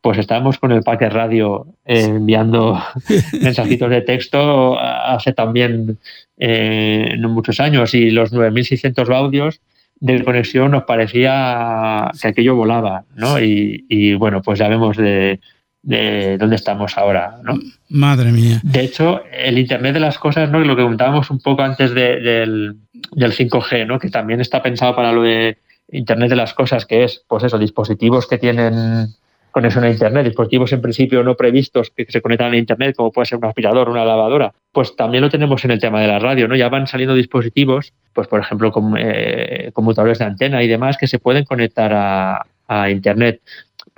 [0.00, 2.76] pues estábamos con el paquete radio eh, enviando
[3.40, 6.00] mensajitos de texto hace también
[6.38, 9.60] eh, no muchos años y los 9.600 audios
[10.00, 13.38] de conexión nos parecía que aquello volaba, ¿no?
[13.38, 15.38] y bueno, pues ya vemos de,
[15.82, 17.38] de dónde estamos ahora.
[17.42, 17.58] ¿no?
[17.88, 18.60] Madre mía.
[18.62, 20.60] De hecho, el Internet de las cosas, ¿no?
[20.60, 23.98] lo que comentábamos un poco antes del, 5G, ¿no?
[23.98, 25.58] que también está pensado para lo de
[25.92, 29.08] Internet de las cosas, que es, pues eso, dispositivos que tienen
[29.50, 33.26] conexión a Internet, dispositivos en principio no previstos que se conectan a Internet, como puede
[33.26, 36.46] ser un aspirador una lavadora, pues también lo tenemos en el tema de la radio,
[36.46, 36.54] ¿no?
[36.54, 41.08] Ya van saliendo dispositivos, pues por ejemplo, con, eh, conmutadores de antena y demás, que
[41.08, 43.40] se pueden conectar a, a Internet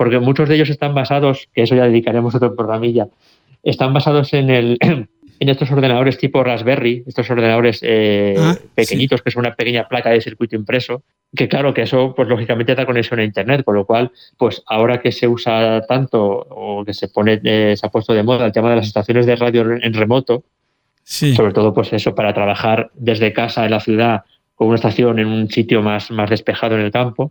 [0.02, 3.06] porque muchos de ellos están basados, que eso ya dedicaremos otro programilla,
[3.62, 4.76] están basados en el
[5.38, 10.10] en estos ordenadores tipo Raspberry, estos ordenadores eh, ah, pequeñitos, que son una pequeña placa
[10.10, 11.04] de circuito impreso,
[11.36, 15.00] que claro que eso, pues lógicamente da conexión a Internet, con lo cual, pues ahora
[15.00, 18.52] que se usa tanto o que se pone, eh, se ha puesto de moda el
[18.52, 20.42] tema de las estaciones de radio en remoto,
[21.04, 24.22] sobre todo pues eso, para trabajar desde casa en la ciudad
[24.56, 27.30] con una estación en un sitio más, más despejado en el campo,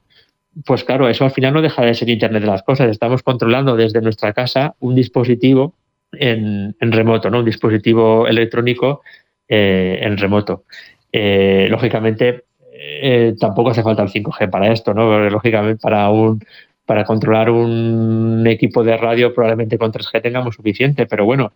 [0.65, 2.89] pues claro, eso al final no deja de ser Internet de las cosas.
[2.89, 5.75] Estamos controlando desde nuestra casa un dispositivo
[6.11, 7.39] en, remoto, ¿no?
[7.39, 9.01] Un dispositivo electrónico
[9.47, 10.65] eh, en remoto.
[11.11, 15.29] Eh, lógicamente, eh, tampoco hace falta el 5G para esto, ¿no?
[15.29, 16.43] Lógicamente, para un
[16.83, 21.53] para controlar un equipo de radio probablemente con 3G tengamos suficiente, pero bueno,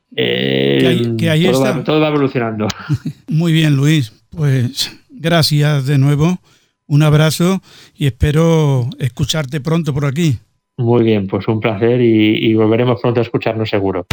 [1.83, 2.67] todo va evolucionando.
[3.27, 4.13] Muy bien, Luis.
[4.29, 6.39] Pues gracias de nuevo
[6.87, 7.61] un abrazo
[7.93, 10.39] y espero escucharte pronto por aquí.
[10.77, 14.05] Muy bien, pues un placer y, volveremos pronto a escucharnos seguro.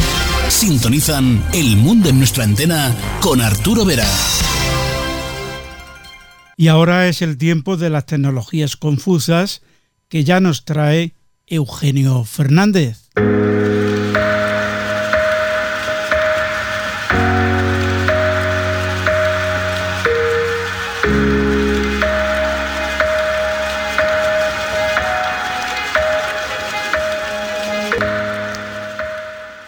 [0.47, 4.07] Sintonizan El Mundo en nuestra antena con Arturo Vera.
[6.55, 9.61] Y ahora es el tiempo de las tecnologías confusas
[10.07, 11.13] que ya nos trae
[11.47, 13.09] Eugenio Fernández.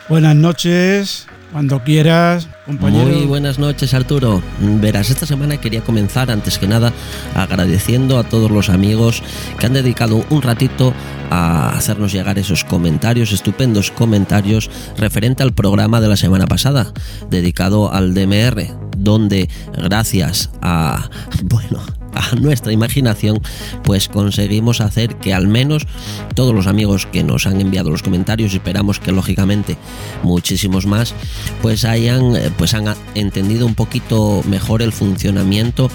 [0.07, 3.07] Buenas noches, cuando quieras, compañero.
[3.07, 4.39] Muy buenas noches, Arturo.
[4.59, 6.93] Verás, esta semana quería comenzar, antes que nada,
[7.33, 9.23] agradeciendo a todos los amigos
[9.57, 10.93] que han dedicado un ratito
[11.31, 16.93] a hacernos llegar esos comentarios, estupendos comentarios, referente al programa de la semana pasada,
[17.31, 21.09] dedicado al DMR, donde gracias a,
[21.45, 21.79] bueno,
[22.15, 23.41] a nuestra imaginación,
[23.83, 25.85] pues conseguimos hacer que al menos
[26.33, 29.77] todos los amigos que nos han enviado los comentarios, esperamos que lógicamente
[30.23, 31.13] muchísimos más,
[31.61, 35.89] pues hayan, eh, pues han entendido un poquito mejor el funcionamiento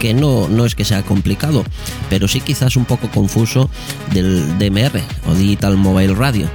[0.00, 1.62] que no, no es que sea complicado,
[2.08, 3.70] pero sí quizás un poco confuso
[4.12, 6.48] del DMR o Digital Mobile Radio.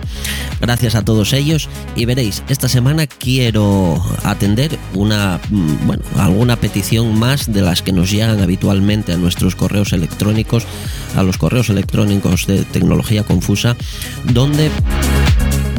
[0.59, 7.17] Gracias a todos ellos y veréis, esta semana quiero atender una, mm, bueno, alguna petición
[7.17, 10.65] más de las que nos llegan habitualmente a nuestros correos electrónicos,
[11.15, 13.77] a los correos electrónicos de tecnología confusa,
[14.23, 14.71] donde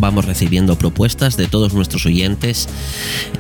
[0.01, 2.69] vamos recibiendo propuestas de todos nuestros oyentes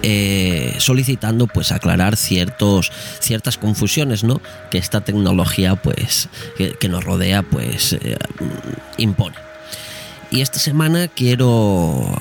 [0.02, 2.90] eh, solicitando pues aclarar ciertos
[3.20, 4.40] ciertas confusiones no
[4.70, 8.16] que esta tecnología pues que, nos rodea pues eh,
[8.96, 9.36] impone.
[10.30, 12.16] Y esta semana quiero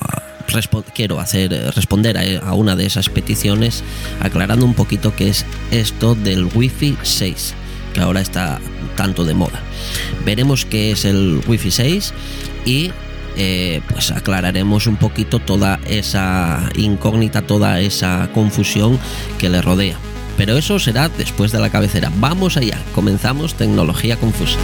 [0.94, 3.82] quiero hacer responder a, a, una de esas peticiones
[4.20, 7.54] aclarando un poquito qué es esto del Wi-Fi 6
[7.96, 8.60] que ahora está
[8.94, 9.60] tanto de moda.
[10.24, 12.12] Veremos qué es el Wi-Fi 6
[12.66, 12.90] y
[13.36, 18.98] eh, pues aclararemos un poquito toda esa incógnita, toda esa confusión
[19.38, 19.96] que le rodea.
[20.36, 22.10] Pero eso será después de la cabecera.
[22.16, 24.58] Vamos allá, comenzamos Tecnología Confusa.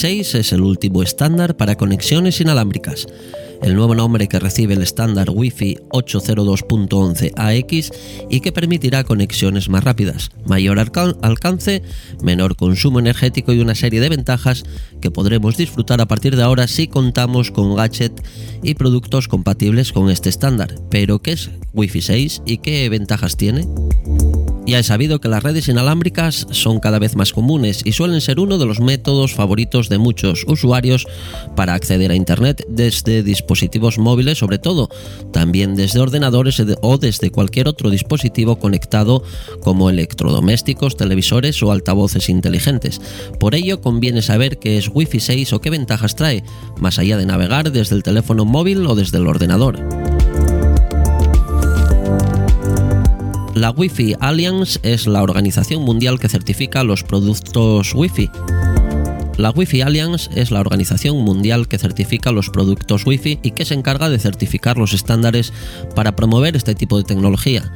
[0.00, 3.06] 256 es el último estándar para conexiones inalámbricas.
[3.62, 7.92] El nuevo nombre que recibe el estándar Wi-Fi 802.11ax
[8.30, 11.82] y que permitirá conexiones más rápidas, mayor alcance,
[12.22, 14.64] menor consumo energético y una serie de ventajas
[15.02, 18.26] que podremos disfrutar a partir de ahora si contamos con gadget
[18.62, 20.76] y productos compatibles con este estándar.
[20.88, 23.66] Pero ¿qué es Wi-Fi 6 y qué ventajas tiene?
[24.70, 28.38] Ya he sabido que las redes inalámbricas son cada vez más comunes y suelen ser
[28.38, 31.08] uno de los métodos favoritos de muchos usuarios
[31.56, 34.88] para acceder a Internet desde dispositivos móviles sobre todo,
[35.32, 39.24] también desde ordenadores o desde cualquier otro dispositivo conectado
[39.60, 43.00] como electrodomésticos, televisores o altavoces inteligentes.
[43.40, 46.44] Por ello conviene saber qué es Wi-Fi 6 o qué ventajas trae,
[46.78, 50.09] más allá de navegar desde el teléfono móvil o desde el ordenador.
[53.60, 58.30] La Wi-Fi Alliance es la organización mundial que certifica los productos Wi-Fi.
[59.36, 63.74] La Wi-Fi Alliance es la organización mundial que certifica los productos Wi-Fi y que se
[63.74, 65.52] encarga de certificar los estándares
[65.94, 67.70] para promover este tipo de tecnología.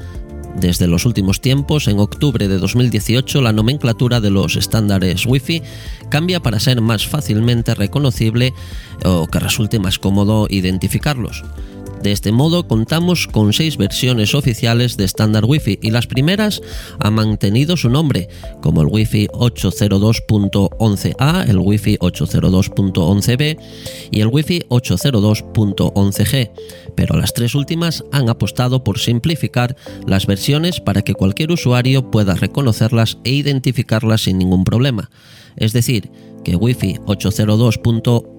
[0.59, 5.61] Desde los últimos tiempos, en octubre de 2018, la nomenclatura de los estándares Wi-Fi
[6.09, 8.55] cambia para ser más fácilmente reconocible
[9.05, 11.45] o que resulte más cómodo identificarlos.
[12.05, 16.61] De este modo contamos con seis versiones oficiales de estándar Wi-Fi y las primeras
[16.99, 18.29] han mantenido su nombre,
[18.61, 23.59] como el Wi-Fi 802.11a, el Wi-Fi 802.11b
[24.11, 26.51] y el Wi-Fi 802.11g,
[26.95, 29.75] pero las tres últimas han apostado por simplificar
[30.07, 35.11] las versiones para que cualquier usuario pueda reconocerlas e identificarlas sin ningún problema.
[35.57, 36.11] Es decir,
[36.45, 36.99] que Wi-Fi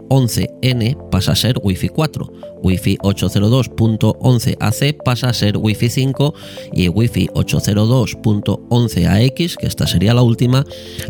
[0.10, 2.32] 802.11n pasa a ser Wi-Fi 4,
[2.64, 6.34] Wi-Fi 802.11ac pasa a ser Wi-Fi 5
[6.74, 10.66] y Wi-Fi 802.11ax, que esta sería la última,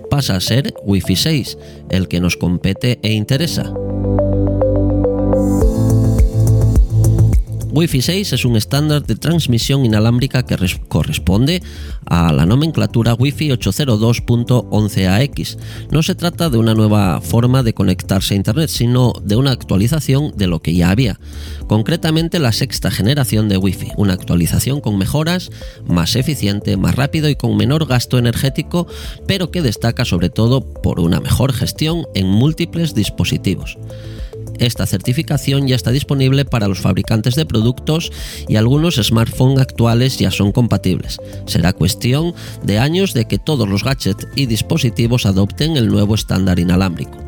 [0.10, 1.58] pasa a ser Wi-Fi 6,
[1.90, 3.74] el que nos compete e interesa.
[7.76, 10.56] Wi-Fi 6 es un estándar de transmisión inalámbrica que
[10.88, 11.62] corresponde
[12.06, 15.58] a la nomenclatura Wi-Fi 802.11ax.
[15.92, 20.32] No se trata de una nueva forma de conectarse a Internet, sino de una actualización
[20.38, 21.20] de lo que ya había.
[21.68, 25.52] Concretamente la sexta generación de Wi-Fi, una actualización con mejoras,
[25.86, 28.88] más eficiente, más rápido y con menor gasto energético,
[29.28, 33.78] pero que destaca sobre todo por una mejor gestión en múltiples dispositivos.
[34.60, 38.12] Esta certificación ya está disponible para los fabricantes de productos
[38.48, 41.18] y algunos smartphones actuales ya son compatibles.
[41.46, 42.34] Será cuestión
[42.64, 47.26] de años de que todos los gadgets y dispositivos adopten el nuevo estándar inalámbrico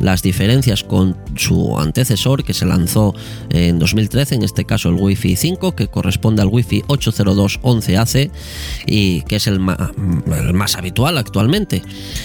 [0.00, 3.14] las diferencias con su antecesor que se lanzó
[3.50, 8.30] en 2013, en este caso el Wi-Fi 5, que corresponde al Wi-Fi 802.11ac
[8.86, 11.82] y que es el más, habitual actualmente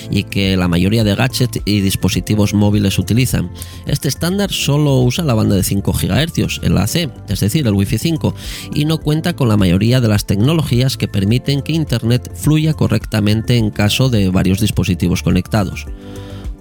[0.09, 3.51] y que la mayoría de gadgets y dispositivos móviles utilizan.
[3.86, 7.97] Este estándar solo usa la banda de 5 GHz, el AC, es decir, el Wi-Fi
[7.97, 8.36] 5,
[8.73, 13.57] y no cuenta con la mayoría de las tecnologías que permiten que Internet fluya correctamente
[13.57, 15.86] en caso de varios dispositivos conectados.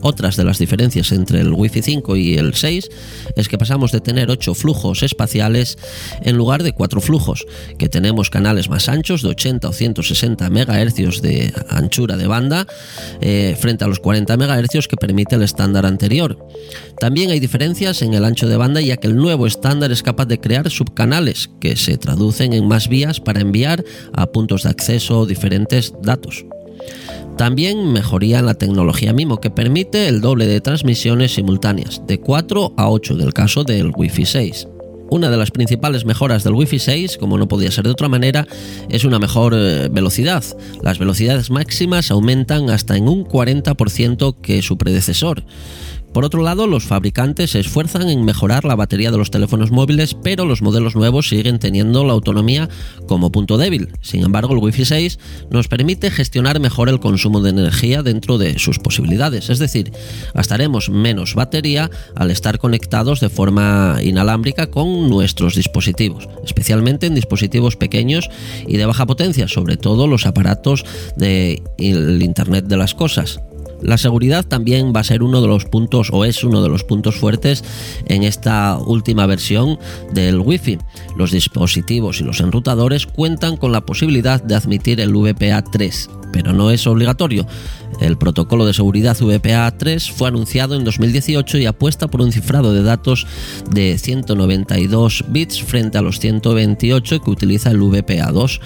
[0.06, 2.90] Otras de las diferencias entre el Wi-Fi 5 y el 6
[3.36, 5.78] es que pasamos de tener 8 flujos espaciales
[6.20, 7.46] en lugar de 4 flujos,
[7.78, 12.66] que tenemos canales más anchos de 80 o 160 MHz de anchura de banda
[13.22, 16.36] eh, frente a los 40 MHz que permite el estándar anterior.
[17.00, 20.26] También hay diferencias en el ancho de banda ya que el nuevo estándar es capaz
[20.26, 23.82] de crear subcanales que se traducen en más vías para enviar
[24.12, 26.44] a puntos de acceso diferentes datos.
[27.36, 32.88] También mejoría la tecnología MIMO que permite el doble de transmisiones simultáneas, de 4 a
[32.88, 34.68] 8 en el caso del Wi-Fi 6.
[35.10, 38.46] Una de las principales mejoras del Wi-Fi 6, como no podía ser de otra manera,
[38.88, 40.44] es una mejor eh, velocidad.
[40.80, 45.44] Las velocidades máximas aumentan hasta en un 40% que su predecesor.
[46.14, 50.14] Por otro lado, los fabricantes se esfuerzan en mejorar la batería de los teléfonos móviles,
[50.14, 52.68] pero los modelos nuevos siguen teniendo la autonomía
[53.08, 53.88] como punto débil.
[54.00, 55.18] Sin embargo, el Wi-Fi 6
[55.50, 59.90] nos permite gestionar mejor el consumo de energía dentro de sus posibilidades, es decir,
[60.34, 67.74] gastaremos menos batería al estar conectados de forma inalámbrica con nuestros dispositivos, especialmente en dispositivos
[67.74, 68.30] pequeños
[68.68, 70.84] y de baja potencia, sobre todo los aparatos
[71.16, 73.40] del Internet de las Cosas.
[73.82, 76.84] La seguridad también va a ser uno de los puntos o es uno de los
[76.84, 77.64] puntos fuertes
[78.06, 79.78] en esta última versión
[80.12, 80.78] del Wi-Fi.
[81.16, 86.70] Los dispositivos y los enrutadores cuentan con la posibilidad de admitir el VPA3, pero no
[86.70, 87.46] es obligatorio.
[88.00, 92.82] El protocolo de seguridad VPA3 fue anunciado en 2018 y apuesta por un cifrado de
[92.82, 93.26] datos
[93.70, 98.60] de 192 bits frente a los 128 que utiliza el VPA2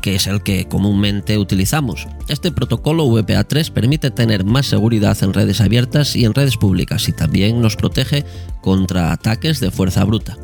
[0.00, 2.06] que es el que comúnmente utilizamos.
[2.28, 7.12] Este protocolo VPA3 permite tener más seguridad en redes abiertas y en redes públicas y
[7.12, 8.24] también nos protege
[8.62, 10.36] contra ataques de fuerza bruta.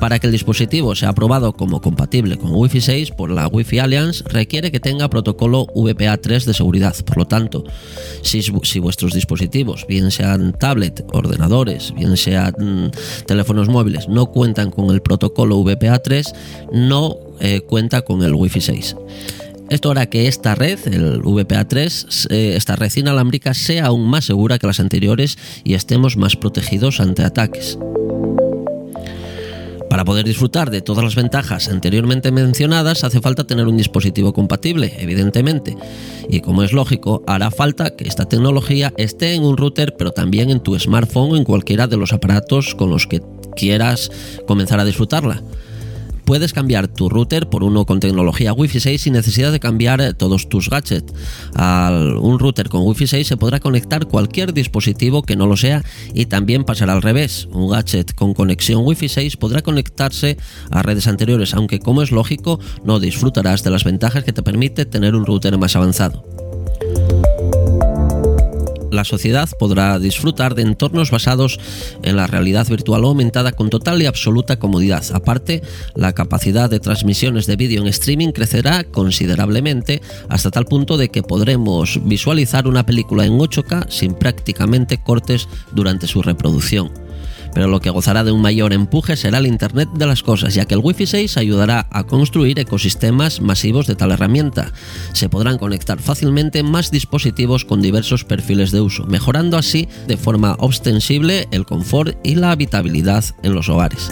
[0.00, 4.24] Para que el dispositivo sea aprobado como compatible con Wi-Fi 6 por la Wi-Fi Alliance,
[4.26, 6.94] requiere que tenga protocolo VPA3 de seguridad.
[7.06, 7.64] Por lo tanto,
[8.22, 14.90] si, vuestros dispositivos, bien sean tablet, ordenadores, bien sean mm, teléfonos móviles, no cuentan con
[14.90, 16.34] el protocolo VPA3,
[16.72, 18.96] no eh, cuenta con el Wi-Fi 6.
[19.68, 24.58] Esto hará que esta red, el VPA3, eh, esta red inalámbrica, sea aún más segura
[24.58, 27.78] que las anteriores y estemos más protegidos ante ataques.
[29.90, 34.94] Para poder disfrutar de todas las ventajas anteriormente mencionadas hace falta tener un dispositivo compatible,
[34.98, 35.76] evidentemente,
[36.28, 40.50] y como es lógico, hará falta que esta tecnología esté en un router, pero también
[40.50, 43.22] en tu smartphone o en cualquiera de los aparatos con los que
[43.54, 44.10] quieras
[44.46, 45.42] comenzar a disfrutarla.
[46.24, 50.14] Puedes cambiar tu router por uno con tecnología Wi-Fi 6 sin necesidad de cambiar eh,
[50.14, 51.12] todos tus gadgets.
[51.54, 55.82] Al un router con Wi-Fi 6 se podrá conectar cualquier dispositivo que no lo sea
[56.14, 57.46] y también pasará al revés.
[57.52, 60.38] Un gadget con conexión Wi-Fi 6 podrá conectarse
[60.70, 64.86] a redes anteriores, aunque como es lógico, no disfrutarás de las ventajas que te permite
[64.86, 66.43] tener un router más avanzado
[68.94, 71.58] la sociedad podrá disfrutar de entornos basados
[72.02, 75.04] en la realidad virtual aumentada con total y absoluta comodidad.
[75.12, 75.62] Aparte,
[75.94, 81.22] la capacidad de transmisiones de vídeo en streaming crecerá considerablemente hasta tal punto de que
[81.22, 87.03] podremos visualizar una película en 8K sin prácticamente cortes durante su reproducción
[87.54, 90.64] pero lo que gozará de un mayor empuje será el Internet de las Cosas, ya
[90.66, 94.72] que el Wi-Fi 6 ayudará a construir ecosistemas masivos de tal herramienta.
[95.12, 100.56] Se podrán conectar fácilmente más dispositivos con diversos perfiles de uso, mejorando así de forma
[100.58, 104.10] ostensible el confort y la habitabilidad en los hogares.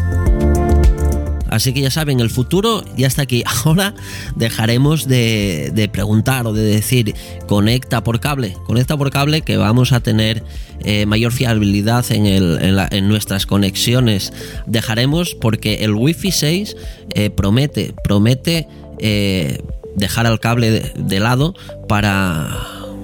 [1.52, 3.44] Así que ya saben, el futuro ya está aquí.
[3.64, 3.94] Ahora
[4.36, 7.14] dejaremos de, preguntar o de decir
[7.46, 10.42] conecta por cable, conecta por cable que vamos a tener
[10.84, 14.32] eh, mayor fiabilidad en, en, nuestras conexiones.
[14.66, 16.76] Dejaremos porque el Wi-Fi 6
[17.14, 18.66] eh, promete, promete
[18.98, 19.62] eh,
[19.94, 21.54] dejar el cable de lado
[21.86, 22.48] para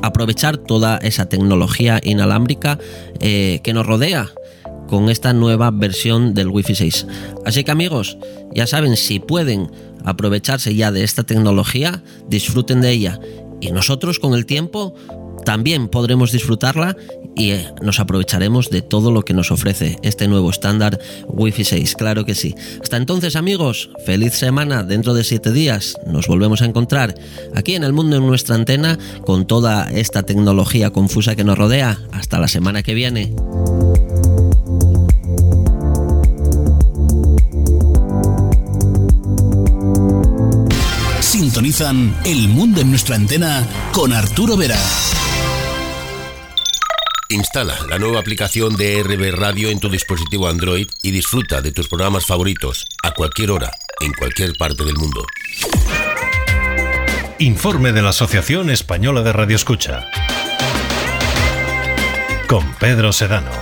[0.01, 2.78] aprovechar toda esa tecnología inalámbrica
[3.20, 4.30] que nos rodea
[4.89, 7.07] con esta nueva versión del Wi-Fi 6.
[7.45, 8.18] Así que amigos,
[8.55, 9.70] ya saben, si pueden
[10.05, 13.20] aprovecharse ya de esta tecnología, disfruten de ella.
[13.61, 14.95] Y nosotros con el tiempo
[15.45, 16.97] también podremos disfrutarla
[17.36, 21.95] y eh, nos aprovecharemos de todo lo que nos ofrece este nuevo estándar Wi-Fi 6,
[21.95, 22.55] claro que sí.
[22.82, 27.14] Hasta entonces amigos, feliz semana, dentro de siete días nos volvemos a encontrar
[27.55, 31.99] aquí en el mundo en nuestra antena con toda esta tecnología confusa que nos rodea.
[32.12, 33.32] Hasta la semana que viene.
[41.49, 44.78] Sintonizan El Mundo en nuestra antena con Arturo Vera.
[47.30, 51.88] Instala la nueva aplicación de RB Radio en tu dispositivo Android y disfruta de tus
[51.88, 53.70] programas favoritos a cualquier hora,
[54.01, 55.24] en cualquier parte del mundo.
[57.38, 60.07] Informe de la Asociación Española de Radio Escucha.
[62.46, 63.53] Con Pedro Sedano.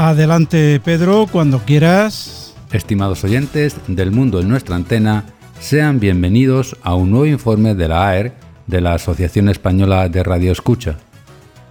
[0.00, 2.54] Adelante Pedro, cuando quieras.
[2.70, 5.24] Estimados oyentes del mundo en nuestra antena,
[5.58, 8.32] sean bienvenidos a un nuevo informe de la AER
[8.68, 10.98] de la Asociación Española de Radio Escucha.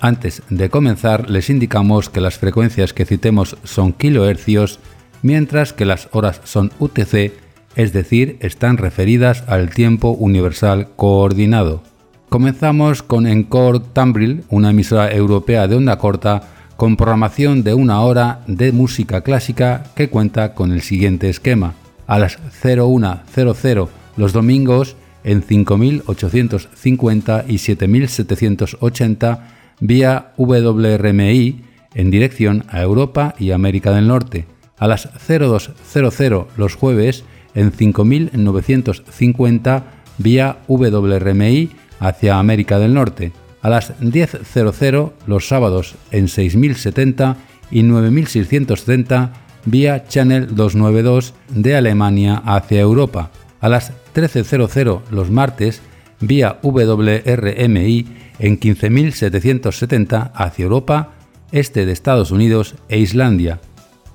[0.01, 4.81] Antes de comenzar, les indicamos que las frecuencias que citemos son kilohercios,
[5.21, 7.31] mientras que las horas son UTC,
[7.77, 11.81] es decir, están referidas al tiempo universal coordinado.
[12.27, 18.41] Comenzamos con Encore Tambril, una emisora europea de onda corta con programación de una hora
[18.47, 21.73] de música clásica que cuenta con el siguiente esquema.
[22.05, 29.47] A las 0100 los domingos en 5850 y 7780
[29.79, 31.63] vía WRMI
[31.95, 34.45] en dirección a Europa y América del Norte.
[34.77, 37.23] A las 0200 los jueves
[37.55, 39.83] en 5950
[40.19, 43.31] vía WRMI hacia América del Norte
[43.61, 47.37] a las 10.00 los sábados en 6070
[47.71, 49.33] y 9670
[49.65, 53.31] vía Channel 292 de Alemania hacia Europa.
[53.59, 55.81] A las 13.00 los martes
[56.19, 58.07] vía WRMI
[58.39, 61.13] en 15.770 hacia Europa,
[61.51, 63.59] este de Estados Unidos e Islandia.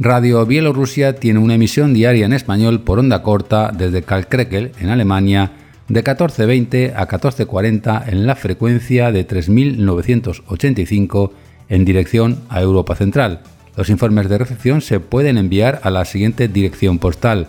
[0.00, 5.50] Radio Bielorrusia tiene una emisión diaria en español por onda corta desde Kalkrekel en Alemania
[5.88, 11.30] de 14.20 a 14.40 en la frecuencia de 3.985
[11.68, 13.40] en dirección a Europa Central.
[13.76, 17.48] Los informes de recepción se pueden enviar a la siguiente dirección postal: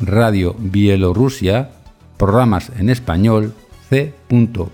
[0.00, 1.70] Radio Bielorrusia,
[2.16, 3.52] programas en español,
[3.88, 4.12] C.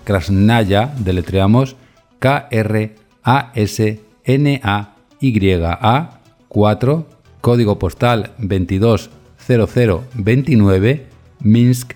[0.04, 1.76] Krasnaya, deletreamos
[2.18, 2.94] K R
[3.24, 7.06] A S N A Y A 4,
[7.40, 11.06] código postal 220029,
[11.40, 11.94] Minsk,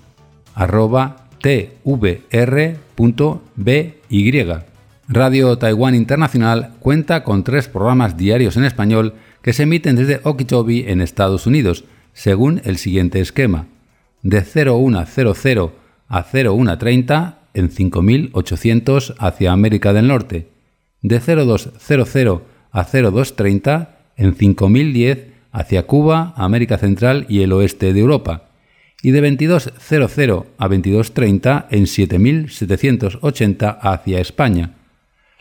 [5.08, 10.92] Radio Taiwán Internacional cuenta con tres programas diarios en español que se emiten desde Okeechobee
[10.92, 13.66] en Estados Unidos, según el siguiente esquema.
[14.22, 15.70] De 0100
[16.08, 20.48] a 0130 en 5800 hacia América del Norte.
[21.02, 22.40] De 0200
[22.72, 28.48] a 0230 en 5010 hacia Cuba, América Central y el oeste de Europa.
[29.02, 30.18] Y de 2200
[30.58, 34.74] a 2230 en 7780 hacia España.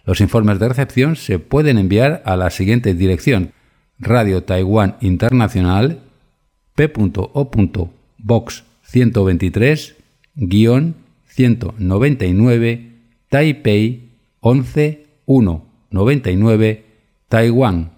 [0.05, 3.51] Los informes de recepción se pueden enviar a la siguiente dirección:
[3.99, 5.99] Radio Taiwán Internacional
[6.75, 7.51] P.O.
[8.17, 9.95] Box 123
[10.35, 12.89] 199
[13.29, 14.09] Taipei
[14.41, 16.88] 11199
[17.29, 17.91] Taiwán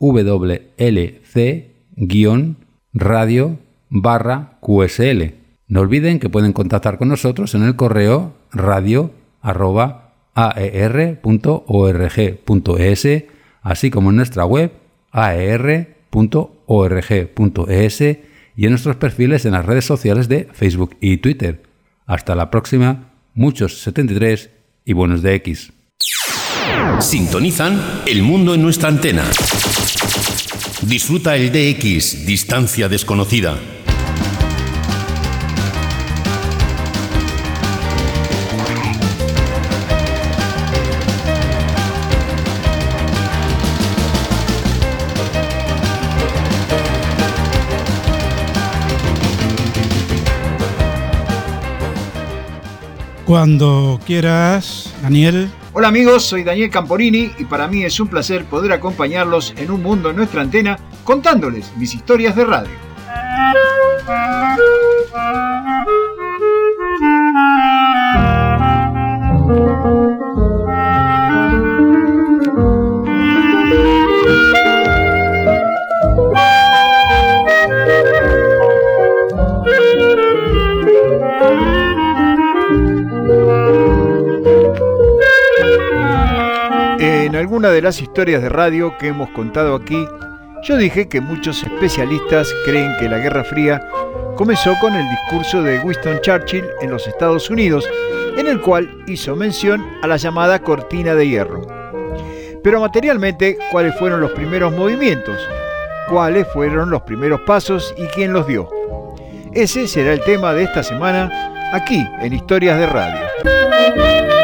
[0.00, 1.08] wlc-radio
[3.90, 5.34] barra QSL.
[5.68, 9.12] No olviden que pueden contactar con nosotros en el correo radio
[10.34, 11.18] aer.org.es
[13.62, 14.72] así como en nuestra web
[15.12, 16.00] aer.org.es
[18.00, 21.62] y en nuestros perfiles en las redes sociales de Facebook y Twitter.
[22.06, 24.50] Hasta la próxima, muchos 73
[24.84, 25.72] y buenos de X.
[27.00, 29.24] Sintonizan El Mundo en nuestra antena.
[30.82, 33.58] Disfruta el DX, distancia desconocida.
[53.30, 55.50] Cuando quieras, Daniel.
[55.72, 59.82] Hola amigos, soy Daniel Camporini y para mí es un placer poder acompañarlos en un
[59.82, 62.70] mundo en nuestra antena contándoles mis historias de radio.
[87.68, 90.08] De las historias de radio que hemos contado aquí,
[90.62, 93.86] yo dije que muchos especialistas creen que la Guerra Fría
[94.36, 97.86] comenzó con el discurso de Winston Churchill en los Estados Unidos,
[98.38, 101.66] en el cual hizo mención a la llamada cortina de hierro.
[102.64, 105.36] Pero materialmente, ¿cuáles fueron los primeros movimientos?
[106.08, 108.70] ¿Cuáles fueron los primeros pasos y quién los dio?
[109.52, 114.39] Ese será el tema de esta semana aquí en Historias de Radio.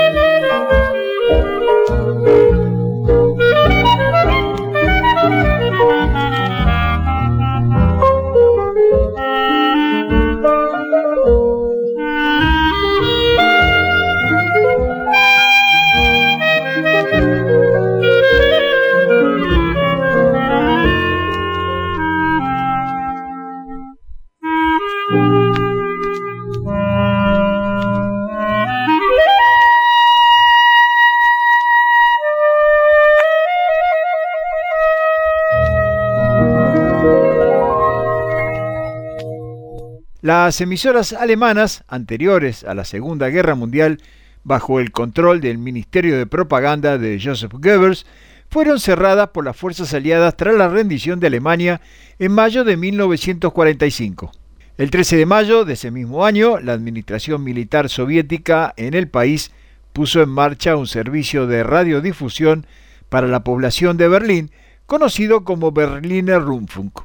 [40.26, 44.02] Las emisoras alemanas anteriores a la Segunda Guerra Mundial,
[44.42, 48.06] bajo el control del Ministerio de Propaganda de Joseph Goebbels,
[48.50, 51.80] fueron cerradas por las fuerzas aliadas tras la rendición de Alemania
[52.18, 54.32] en mayo de 1945.
[54.78, 59.52] El 13 de mayo de ese mismo año, la administración militar soviética en el país
[59.92, 62.66] puso en marcha un servicio de radiodifusión
[63.08, 64.50] para la población de Berlín,
[64.86, 67.02] conocido como Berliner Rundfunk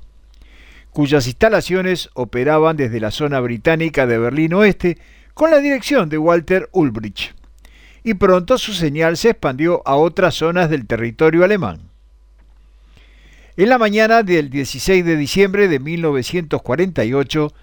[0.91, 4.97] cuyas instalaciones operaban desde la zona británica de Berlín Oeste
[5.33, 7.33] con la dirección de Walter Ulbricht.
[8.03, 11.91] y pronto su señal se expandió a otras zonas del territorio alemán.
[13.57, 17.53] En la mañana del 16 de diciembre de 1948,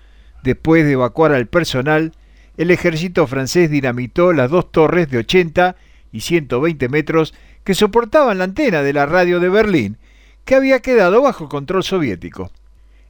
[0.45, 2.13] después de evacuar al personal,
[2.57, 5.77] el ejército francés dinamitó las dos torres de 80
[6.13, 9.99] y 120 metros que soportaban la antena de la radio de Berlín,
[10.45, 12.53] que había quedado bajo control soviético.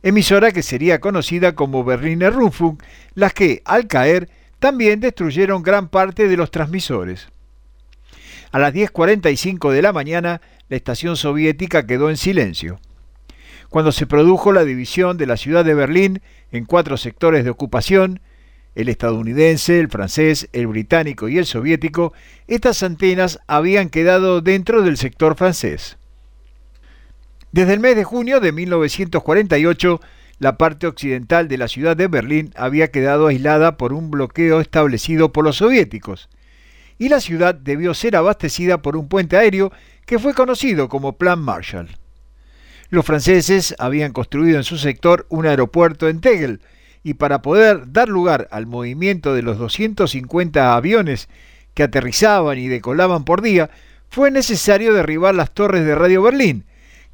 [0.02, 2.82] Emisora que sería conocida como Berliner Rundfunk,
[3.14, 4.28] las que, al caer,
[4.60, 7.28] también destruyeron gran parte de los transmisores.
[8.50, 12.80] A las 10.45 de la mañana, la estación soviética quedó en silencio.
[13.68, 16.22] Cuando se produjo la división de la ciudad de Berlín
[16.52, 18.20] en cuatro sectores de ocupación,
[18.74, 22.12] el estadounidense, el francés, el británico y el soviético,
[22.46, 25.97] estas antenas habían quedado dentro del sector francés.
[27.50, 30.00] Desde el mes de junio de 1948,
[30.38, 35.32] la parte occidental de la ciudad de Berlín había quedado aislada por un bloqueo establecido
[35.32, 36.28] por los soviéticos,
[36.98, 39.72] y la ciudad debió ser abastecida por un puente aéreo
[40.04, 41.88] que fue conocido como Plan Marshall.
[42.90, 46.60] Los franceses habían construido en su sector un aeropuerto en Tegel,
[47.02, 51.28] y para poder dar lugar al movimiento de los 250 aviones
[51.72, 53.70] que aterrizaban y decolaban por día,
[54.10, 56.64] fue necesario derribar las torres de Radio Berlín,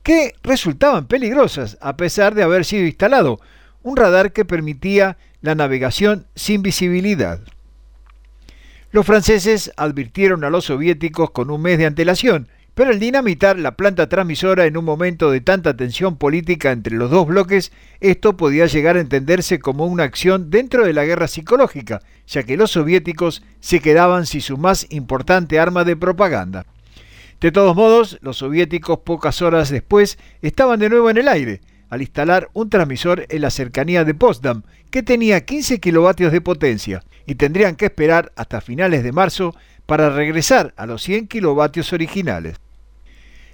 [0.05, 3.41] que resultaban peligrosas a pesar de haber sido instalado
[3.83, 7.41] un radar que permitía la navegación sin visibilidad.
[8.93, 13.77] Los franceses advirtieron a los soviéticos con un mes de antelación, pero el dinamitar la
[13.77, 18.67] planta transmisora en un momento de tanta tensión política entre los dos bloques, esto podía
[18.67, 23.43] llegar a entenderse como una acción dentro de la guerra psicológica, ya que los soviéticos
[23.61, 26.67] se quedaban sin su más importante arma de propaganda.
[27.45, 32.01] De todos modos, los soviéticos pocas horas después estaban de nuevo en el aire, al
[32.01, 37.35] instalar un transmisor en la cercanía de Potsdam, que tenía 15 kilovatios de potencia, y
[37.35, 42.57] tendrían que esperar hasta finales de marzo para regresar a los 100 kilovatios originales.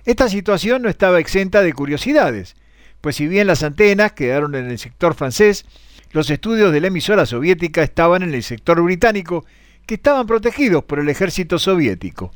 [0.04, 2.54] Esta situación no estaba exenta de curiosidades,
[3.00, 5.64] pues si bien las antenas quedaron en el sector francés,
[6.12, 9.44] los estudios de la emisora soviética estaban en el sector británico,
[9.84, 12.30] que estaban protegidos por el ejército soviético.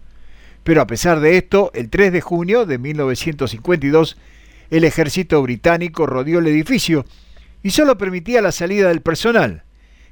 [0.65, 4.17] Pero a pesar de esto, el 3 de junio de 1952,
[4.71, 7.05] el ejército británico rodeó el edificio
[7.62, 9.62] y solo permitía la salida del personal,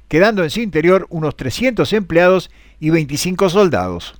[0.07, 4.15] quedando en su interior unos 300 empleados y 25 soldados.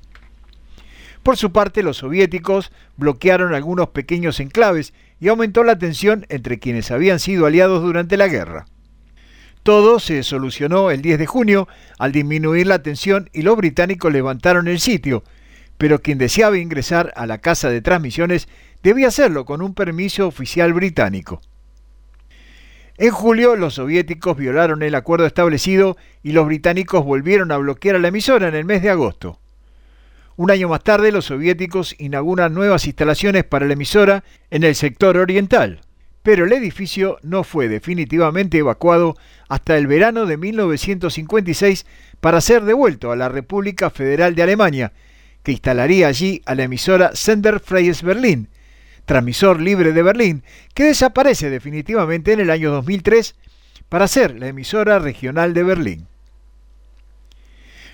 [1.22, 6.92] Por su parte, los soviéticos bloquearon algunos pequeños enclaves y aumentó la tensión entre quienes
[6.92, 8.66] habían sido aliados durante la guerra.
[9.62, 14.68] Todo se solucionó el 10 de junio al disminuir la tensión y los británicos levantaron
[14.68, 15.24] el sitio,
[15.84, 18.48] pero quien deseaba ingresar a la casa de transmisiones
[18.84, 21.42] debía hacerlo con un permiso oficial británico.
[22.98, 28.00] En julio los soviéticos violaron el acuerdo establecido y los británicos volvieron a bloquear a
[28.00, 29.42] la emisora en el mes de agosto.
[30.38, 35.18] Un año más tarde los soviéticos inauguran nuevas instalaciones para la emisora en el sector
[35.18, 35.82] oriental,
[36.22, 39.18] pero el edificio no fue definitivamente evacuado
[39.50, 41.86] hasta el verano de 1956
[42.22, 44.94] para ser devuelto a la República Federal de Alemania,
[45.44, 48.48] que instalaría allí a la emisora Sender Freies Berlin,
[49.06, 53.36] transmisor libre de Berlín, que desaparece definitivamente en el año 2003
[53.90, 56.08] para ser la emisora regional de Berlín.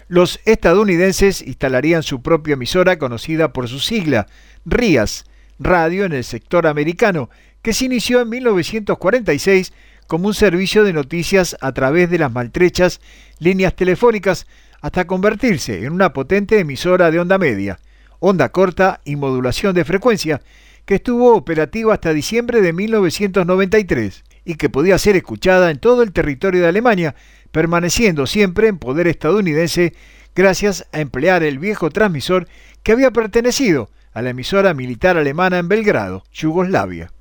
[0.08, 4.28] Los estadounidenses instalarían su propia emisora conocida por su sigla,
[4.66, 5.26] RIAS,
[5.60, 7.30] Radio en el sector americano,
[7.62, 9.74] que se inició en 1946
[10.08, 13.02] como un servicio de noticias a través de las maltrechas
[13.38, 14.48] líneas telefónicas
[14.82, 17.80] hasta convertirse en una potente emisora de onda media,
[18.20, 20.42] onda corta y modulación de frecuencia,
[20.86, 26.12] que estuvo operativa hasta diciembre de 1993 y que podía ser escuchada en todo el
[26.12, 27.16] territorio de Alemania,
[27.52, 29.94] permaneciendo siempre en poder estadounidense
[30.36, 32.48] gracias a emplear el viejo transmisor
[32.84, 37.12] que había pertenecido a la emisora militar alemana en Belgrado, Yugoslavia.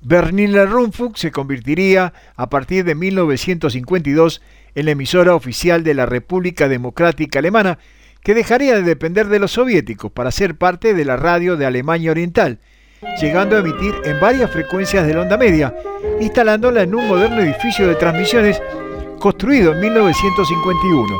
[0.00, 4.42] Berliner Rundfunk se convertiría a partir de 1952
[4.74, 7.78] en la emisora oficial de la República Democrática Alemana,
[8.22, 12.12] que dejaría de depender de los soviéticos para ser parte de la radio de Alemania
[12.12, 12.58] Oriental,
[13.20, 15.74] llegando a emitir en varias frecuencias de la onda media,
[16.20, 18.62] instalándola en un moderno edificio de transmisiones
[19.18, 21.18] construido en 1951,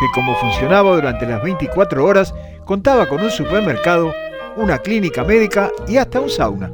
[0.00, 4.14] que como funcionaba durante las 24 horas, contaba con un supermercado,
[4.56, 6.70] una clínica médica y hasta un sauna.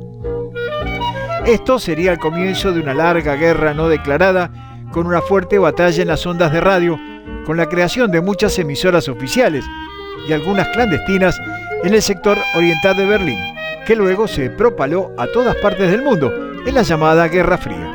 [1.47, 6.09] Esto sería el comienzo de una larga guerra no declarada con una fuerte batalla en
[6.09, 6.97] las ondas de radio,
[7.45, 9.65] con la creación de muchas emisoras oficiales
[10.29, 11.37] y algunas clandestinas
[11.83, 13.39] en el sector oriental de Berlín,
[13.89, 16.33] que luego se propaló a todas partes del mundo
[16.65, 17.93] en la llamada Guerra Fría.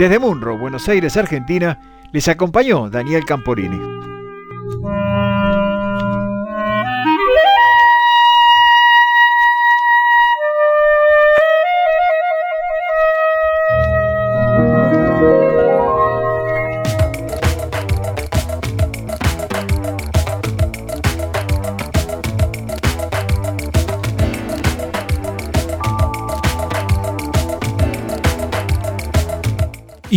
[0.00, 1.78] Desde Munro, Buenos Aires, Argentina,
[2.10, 4.05] les acompañó Daniel Camporini.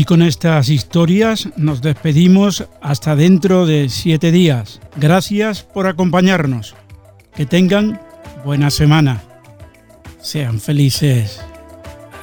[0.09, 4.81] Con estas historias nos despedimos hasta dentro de siete días.
[4.95, 6.73] Gracias por acompañarnos.
[7.35, 8.01] Que tengan
[8.43, 9.21] buena semana.
[10.19, 11.39] Sean felices.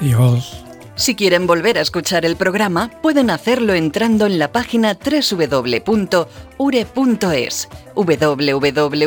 [0.00, 0.64] Adiós.
[0.96, 6.08] Si quieren volver a escuchar el programa, pueden hacerlo entrando en la página www.ure.es.
[7.94, 9.06] www.ure.es.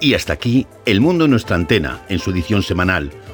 [0.00, 3.10] Y hasta aquí, El Mundo en nuestra antena, en su edición semanal,